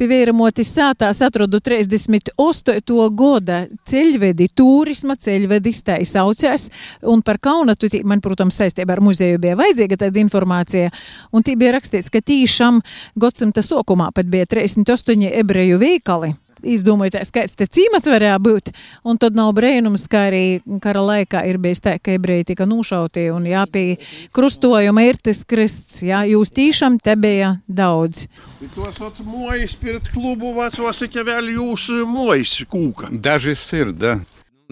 Pievēramotis 0.00 0.72
sātās 0.74 1.20
atrodu 1.24 1.60
38. 1.62 3.08
goda 3.14 3.62
ceļvedi, 3.88 4.48
turisma 4.58 5.16
ceļvedis 5.16 5.82
tā 5.86 5.98
saucās, 6.08 6.68
un 7.06 7.22
par 7.22 7.38
Kaunatu, 7.42 7.90
tī, 7.92 8.02
man, 8.06 8.22
protams, 8.24 8.58
saistībā 8.58 8.96
ar 8.96 9.02
muzeju 9.04 9.40
bija 9.42 9.58
vajadzīga 9.60 10.00
tāda 10.04 10.22
informācija, 10.22 10.90
un 11.32 11.46
tī 11.46 11.56
bija 11.60 11.76
rakstīts, 11.76 12.10
ka 12.12 12.22
tīšām 12.24 12.82
godsimta 13.14 13.62
sokumā 13.64 14.10
pat 14.14 14.30
bija 14.32 14.48
38 14.50 15.30
ebreju 15.42 15.78
veikali, 15.82 16.34
izdomājieties, 16.62 17.32
kāds 17.34 17.56
te 17.58 17.66
cīmats 17.66 18.08
varēja 18.10 18.38
būt. 18.42 18.72
Un 19.08 19.18
tad 19.20 19.36
nav 19.38 19.52
brīnums, 19.56 20.06
ka 20.10 20.26
arī 20.30 20.44
kara 20.82 21.02
laikā 21.04 21.44
ir 21.50 21.60
bijis 21.62 21.82
tā, 21.84 21.96
ka 22.02 22.16
ebreji 22.16 22.52
tika 22.52 22.66
nošauti 22.68 23.28
un 23.34 23.46
jāpie 23.48 23.98
krustojuma 24.34 25.06
ir 25.08 25.20
tas 25.22 25.44
krists. 25.48 26.02
Jā, 26.06 26.22
jūs 26.30 26.52
tīšām 26.54 27.00
te 27.02 27.16
bija 27.20 27.56
daudz. 27.68 28.26
Tos 28.74 29.00
ot 29.02 29.18
mojas 29.26 29.74
pirkt 29.78 30.12
klubu 30.14 30.54
vecos, 30.58 31.02
ja 31.12 31.26
vēl 31.26 31.54
jūs 31.56 31.88
mojas 32.08 32.58
kūka. 32.70 33.12
Dažas 33.12 33.64
ir, 33.76 33.92
da. 33.92 34.20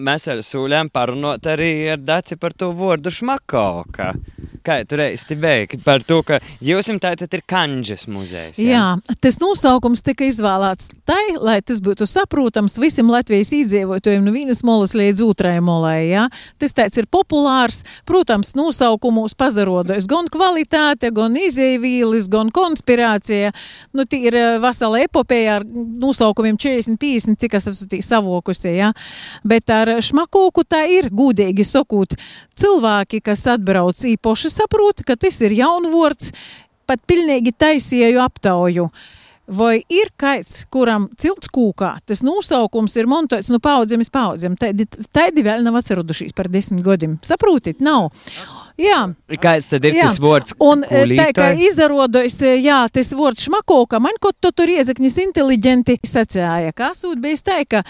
Mēs 0.01 0.25
ar 0.31 0.39
sūļiem 0.41 0.89
parunot 0.89 1.45
arī 1.45 1.91
ar 1.93 1.99
Daci 2.01 2.37
par 2.41 2.55
to 2.57 2.71
vārdu 2.73 3.11
šmakauka. 3.13 4.13
Kā 4.61 4.81
tu 4.85 4.99
reizi 4.99 5.35
beigi 5.39 5.79
par 5.81 6.03
to, 6.05 6.19
ka 6.25 6.37
jūs 6.61 6.91
jums 6.91 7.01
tātad 7.01 7.31
ir 7.33 7.41
kanģes 7.49 8.05
muzejs. 8.11 8.59
Jā? 8.61 8.75
jā, 8.75 9.15
tas 9.23 9.39
nosaukums 9.41 10.03
tika 10.05 10.27
izvēlēts 10.27 10.91
tai, 11.09 11.35
lai 11.41 11.57
tas 11.65 11.81
būtu 11.83 12.05
saprotams 12.09 12.77
visiem 12.81 13.09
Latvijas 13.11 13.51
iedzīvotājiem 13.57 14.25
no 14.25 14.33
vienas 14.35 14.61
molas 14.67 14.93
līdz 14.97 15.23
otrajai 15.25 15.63
molai. 15.65 16.11
Jā. 16.11 16.27
Tas 16.61 16.75
tāds 16.77 16.99
ir 17.01 17.07
populārs, 17.11 17.81
protams, 18.07 18.53
nosaukumos 18.57 19.33
pazarodojas 19.39 20.07
gan 20.11 20.29
kvalitāte, 20.31 21.09
gan 21.15 21.37
izēvīlis, 21.39 22.29
gan 22.31 22.51
konspirācija. 22.53 23.53
Nu, 23.97 24.05
tī 24.05 24.23
ir 24.29 24.37
vesela 24.61 25.01
epopeja 25.01 25.59
ar 25.59 25.65
nosaukumiem 25.65 26.59
40, 26.61 26.99
50, 27.01 27.39
cik 27.41 27.57
es 27.57 27.69
esmu 27.71 28.01
savokusi, 28.05 28.75
jā. 28.77 28.91
Bet 29.47 29.71
ar 29.73 29.95
šmakoku 30.03 30.63
tā 30.67 30.83
ir, 30.91 31.09
gūdīgi 31.13 31.65
sakot, 31.67 32.15
cilvēki, 32.61 33.21
kas 33.25 33.47
atbrauc 33.55 34.05
īpaši 34.11 34.50
saprot, 34.53 35.03
ka 35.07 35.17
tas 35.19 35.39
ir 35.45 35.55
jaunvārds, 35.57 36.31
pat 36.89 37.03
pilnīgi 37.09 37.55
taisīju 37.57 38.21
aptauju. 38.23 38.89
Vai 39.51 39.81
ir 39.91 40.13
kāds, 40.21 40.61
kuram 40.71 41.09
cilts 41.19 41.49
kūkā, 41.51 41.95
tas 42.07 42.21
nosaukums 42.23 42.93
ir 42.95 43.09
montots 43.09 43.49
no 43.51 43.57
nu, 43.57 43.63
paudzēm 43.63 44.05
uz 44.05 44.11
paudzēm? 44.13 44.55
Tādi 44.55 45.43
vēl 45.43 45.65
nav 45.65 45.81
atcerušies 45.81 46.37
par 46.37 46.47
desmit 46.51 46.85
gadiem. 46.85 47.17
Saprotiet, 47.25 47.81
nav. 47.83 48.13
Jā. 48.37 48.60
Kāds 49.41 49.69
tad 49.71 49.85
ir 49.87 49.97
jā. 49.97 50.07
tas 50.07 50.19
vārds? 50.21 50.55
Un 50.63 50.83
e, 50.87 51.03
tā 51.17 51.27
kā 51.35 51.51
izdarodas, 51.67 52.37
e, 52.45 52.55
jā, 52.63 52.79
tas 52.93 53.11
vārds 53.17 53.45
šmakoka, 53.47 53.99
man 54.03 54.17
kaut 54.23 54.37
to 54.43 54.51
tur 54.55 54.71
iezaknis 54.71 55.17
inteliģenti 55.21 55.97
sacēja, 56.07 56.73
kā 56.77 56.91
sūt 56.97 57.21
bijis 57.23 57.45
tā, 57.45 57.59
ka 57.69 57.83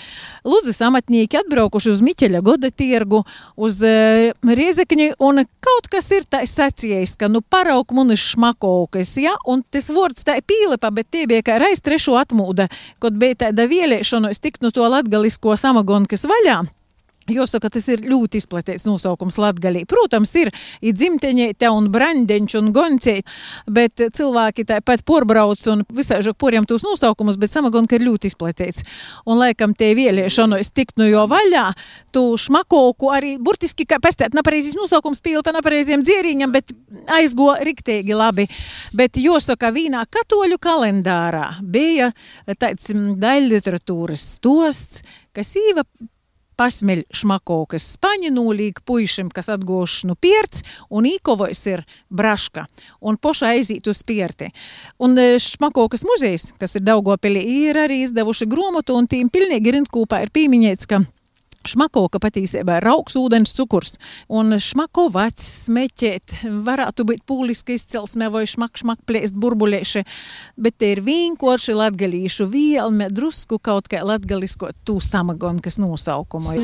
Ludzas 0.47 0.81
amatnieki 0.85 1.41
atbraukuši 1.41 1.93
uz 1.93 2.01
Miķeļa 2.05 2.41
goda 2.45 2.71
tirgu, 2.73 3.23
uz 3.55 3.79
uh, 3.85 4.31
riezekņi, 4.61 5.11
un 5.21 5.43
kaut 5.63 5.89
kas 5.91 6.09
ir 6.15 6.25
tā 6.29 6.43
sacījis, 6.49 7.15
ka 7.21 7.29
nu 7.31 7.43
parauk 7.45 7.93
munis 7.95 8.23
šmakokas, 8.33 9.15
jā, 9.21 9.35
un 9.49 9.63
tas 9.69 9.91
vārds 9.93 10.27
tā 10.27 10.39
pīlepa, 10.41 10.91
bet 10.93 11.11
tie 11.13 11.27
bija 11.29 11.45
kā 11.45 11.61
reiz 11.61 11.83
trešo 11.83 12.17
atmūda, 12.21 12.69
kad 13.01 13.17
bija 13.21 13.45
tāda 13.47 13.69
vielēšanos 13.71 14.41
tikt 14.41 14.65
no 14.65 14.73
to 14.73 14.87
latgalisko 14.89 15.57
samagonkas 15.59 16.25
vaļā. 16.29 16.61
Jāsaka, 17.31 17.71
tas 17.73 17.87
ir 17.91 18.03
ļoti 18.07 18.41
izplatīts 18.41 18.87
nosaukums 18.89 19.39
Latvijā. 19.41 19.85
Protams, 19.89 20.33
ir 20.39 20.51
dzimteņēta 20.81 21.71
un 21.75 21.89
brandeņš 21.93 22.57
un 22.59 22.71
goncēta, 22.75 23.35
bet 23.71 24.01
cilvēki 24.15 24.65
tāpat 24.69 25.03
porbrauc 25.07 25.61
un 25.71 25.83
visāžāk 25.93 26.37
poriem 26.41 26.67
tos 26.69 26.85
nosaukumus, 26.85 27.39
bet 27.41 27.53
samagonka 27.53 27.97
ir 27.97 28.05
ļoti 28.07 28.31
izplatīts. 28.31 28.85
Un 29.25 29.41
laikam 29.41 29.75
tie 29.77 29.91
vēlēšanos 29.97 30.71
tikt 30.75 30.97
no 31.01 31.07
jo 31.09 31.25
vaļā, 31.31 31.67
tu 32.15 32.23
šmakoku 32.39 33.11
arī 33.13 33.35
burtiski, 33.41 33.87
kā 33.89 33.99
pastēt, 34.03 34.35
nepareizes 34.37 34.77
nosaukums 34.79 35.23
pīla 35.23 35.43
pa 35.45 35.55
nepareiziem 35.55 36.05
dzierīņam, 36.05 36.53
bet 36.55 36.73
aizgo 37.19 37.51
riktīgi 37.61 38.17
labi. 38.17 38.47
Bet 38.97 39.19
jāsaka, 39.21 39.71
vīnā 39.75 40.05
katoļu 40.11 40.59
kalendārā 40.61 41.47
bija 41.61 42.11
tāds 42.59 42.91
mm, 42.93 43.17
daļliteratūras 43.21 44.27
stosts, 44.37 45.05
kas 45.35 45.53
īva 45.59 45.85
pasmeļ 46.61 47.05
šmakokas 47.15 47.87
spaņi 47.95 48.29
nūlīgi 48.35 48.83
puišim, 48.85 49.31
kas 49.33 49.49
atgošs 49.55 50.05
nu 50.09 50.15
pierts, 50.19 50.65
un 50.93 51.07
īkovojs 51.09 51.63
ir 51.71 51.85
braška, 52.13 52.67
un 53.01 53.17
poša 53.17 53.55
aizīt 53.55 53.89
uz 53.89 54.03
pierti. 54.05 54.51
Un 55.01 55.17
e, 55.17 55.33
šmakokas 55.41 56.05
muzejs, 56.05 56.51
kas 56.61 56.77
ir 56.77 56.85
Daugopilī, 56.85 57.41
ir 57.65 57.81
arī 57.81 58.03
izdevuši 58.05 58.49
gromotu, 58.51 58.97
un 58.97 59.09
tīm 59.09 59.31
pilnīgi 59.33 59.73
rindkūpā 59.77 60.21
ir 60.25 60.33
pīmiņēts, 60.35 60.89
ka 60.91 61.01
Šmako, 61.67 62.07
ka 62.09 62.17
patiesībā 62.23 62.79
ir 62.79 62.87
augs 62.89 63.13
ūdens 63.19 63.53
cukurs, 63.53 63.97
un 64.33 64.55
šmako 64.57 65.07
vats 65.13 65.45
smeķēt 65.67 66.39
varētu 66.65 67.05
būt 67.05 67.21
pūliska 67.29 67.75
izcelsme 67.75 68.31
vai 68.33 68.47
šmak, 68.49 68.79
šmak 68.81 69.03
plēst 69.05 69.37
burbuļieši, 69.37 70.03
bet 70.57 70.79
te 70.81 70.89
ir 70.95 71.03
vienkārši 71.05 71.75
latgalīšu 71.77 72.47
vielme, 72.49 73.11
drusku 73.13 73.59
kaut 73.61 73.91
kā 73.91 74.01
latgalisko 74.07 74.71
tū 74.87 74.97
samagonu, 75.05 75.61
kas 75.61 75.77
nosaukumu. 75.81 76.57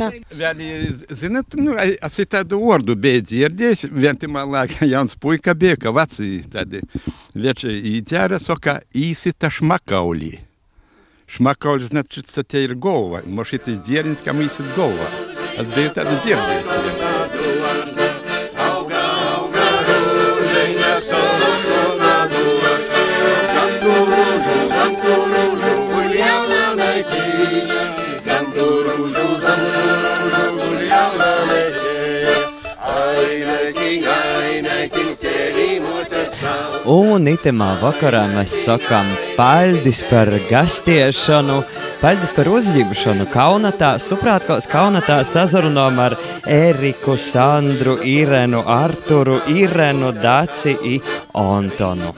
Zinat, 1.13 1.53
nu, 1.61 1.77
es 1.77 2.19
tādu 2.25 2.63
ordu 2.65 2.97
biju 2.97 3.21
dzirdējis, 3.29 3.87
vientimā 3.93 4.47
laikā 4.49 4.89
jauns 4.93 5.13
puika 5.21 5.53
bija, 5.53 5.77
ka 5.77 5.93
veci 5.93 6.41
tādi 6.49 6.81
vieči 7.37 7.77
īdzēra, 7.97 8.41
soka 8.41 8.79
īsita 8.97 9.53
šmakaulī. 9.53 10.46
Šmakauli, 11.32 11.84
значит, 11.84 12.28
te 12.48 12.64
ir 12.64 12.74
galva. 12.74 13.22
Man 13.26 13.44
šitas 13.48 13.80
dzierins, 13.86 14.20
kam 14.24 14.42
īsit 14.44 14.68
galva. 14.76 15.08
Es 15.56 15.68
biju 15.72 15.90
tādu 15.96 16.16
dzirdējis. 16.24 17.02
Un 36.87 37.25
itemā 37.27 37.73
vakarā 37.81 38.21
mēs 38.31 38.53
sakām 38.63 39.07
paļdis 39.35 39.97
par 40.07 40.29
gastiešanu, 40.47 41.57
paļdis 41.99 42.31
par 42.31 42.47
uzņemšanu 42.47 43.25
kaunatā, 43.33 43.89
suprātkos 43.99 44.69
kaunatā 44.71 45.17
sazarunām 45.27 45.99
ar 45.99 46.15
Eriku, 46.47 47.17
Sandru, 47.19 47.97
Irenu, 48.07 48.61
Arturu, 48.63 49.41
Irenu, 49.51 50.13
Daci 50.15 50.77
i 50.87 51.01
Antonu. 51.35 52.13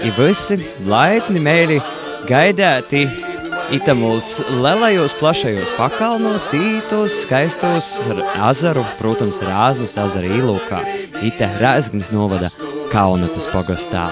I 0.00 0.14
visi 0.16 0.56
laipni 0.88 1.44
mēļi 1.44 1.80
gaidēti 2.30 3.04
Itamūs 3.76 4.38
lielajos, 4.62 5.12
plašajos 5.18 5.74
pakalnos, 5.76 6.48
ītos, 6.56 7.20
skaistos 7.26 7.90
ar 8.14 8.22
azaru, 8.48 8.86
protams, 8.96 9.42
Rāznas 9.44 9.98
azara 10.00 10.32
īlūkā, 10.38 10.80
Ita 11.26 11.50
Rēzgnes 11.60 12.14
novada 12.14 12.54
Kaunatas 12.90 13.46
pogastā. 13.52 14.06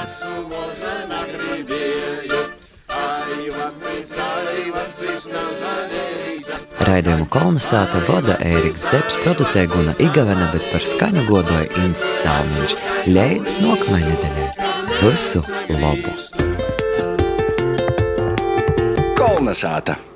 Raidījumu 6.85 7.27
kolonizēta 7.33 8.03
vada 8.09 8.37
Ēriks 8.45 8.87
Zepes, 8.91 9.19
producē 9.25 9.65
Guna 9.73 9.95
Igavena, 10.05 10.51
bet 10.53 10.69
par 10.73 10.85
skaņu 10.85 11.27
godoja 11.31 11.67
Inns 11.83 12.05
Salmiņš. 12.21 12.79
Leidz 13.11 13.59
nākamajai 13.65 14.15
nedēļai. 14.15 14.73
Visu 15.03 15.45
labu! 15.81 16.17
Kolonizēta! 19.19 20.14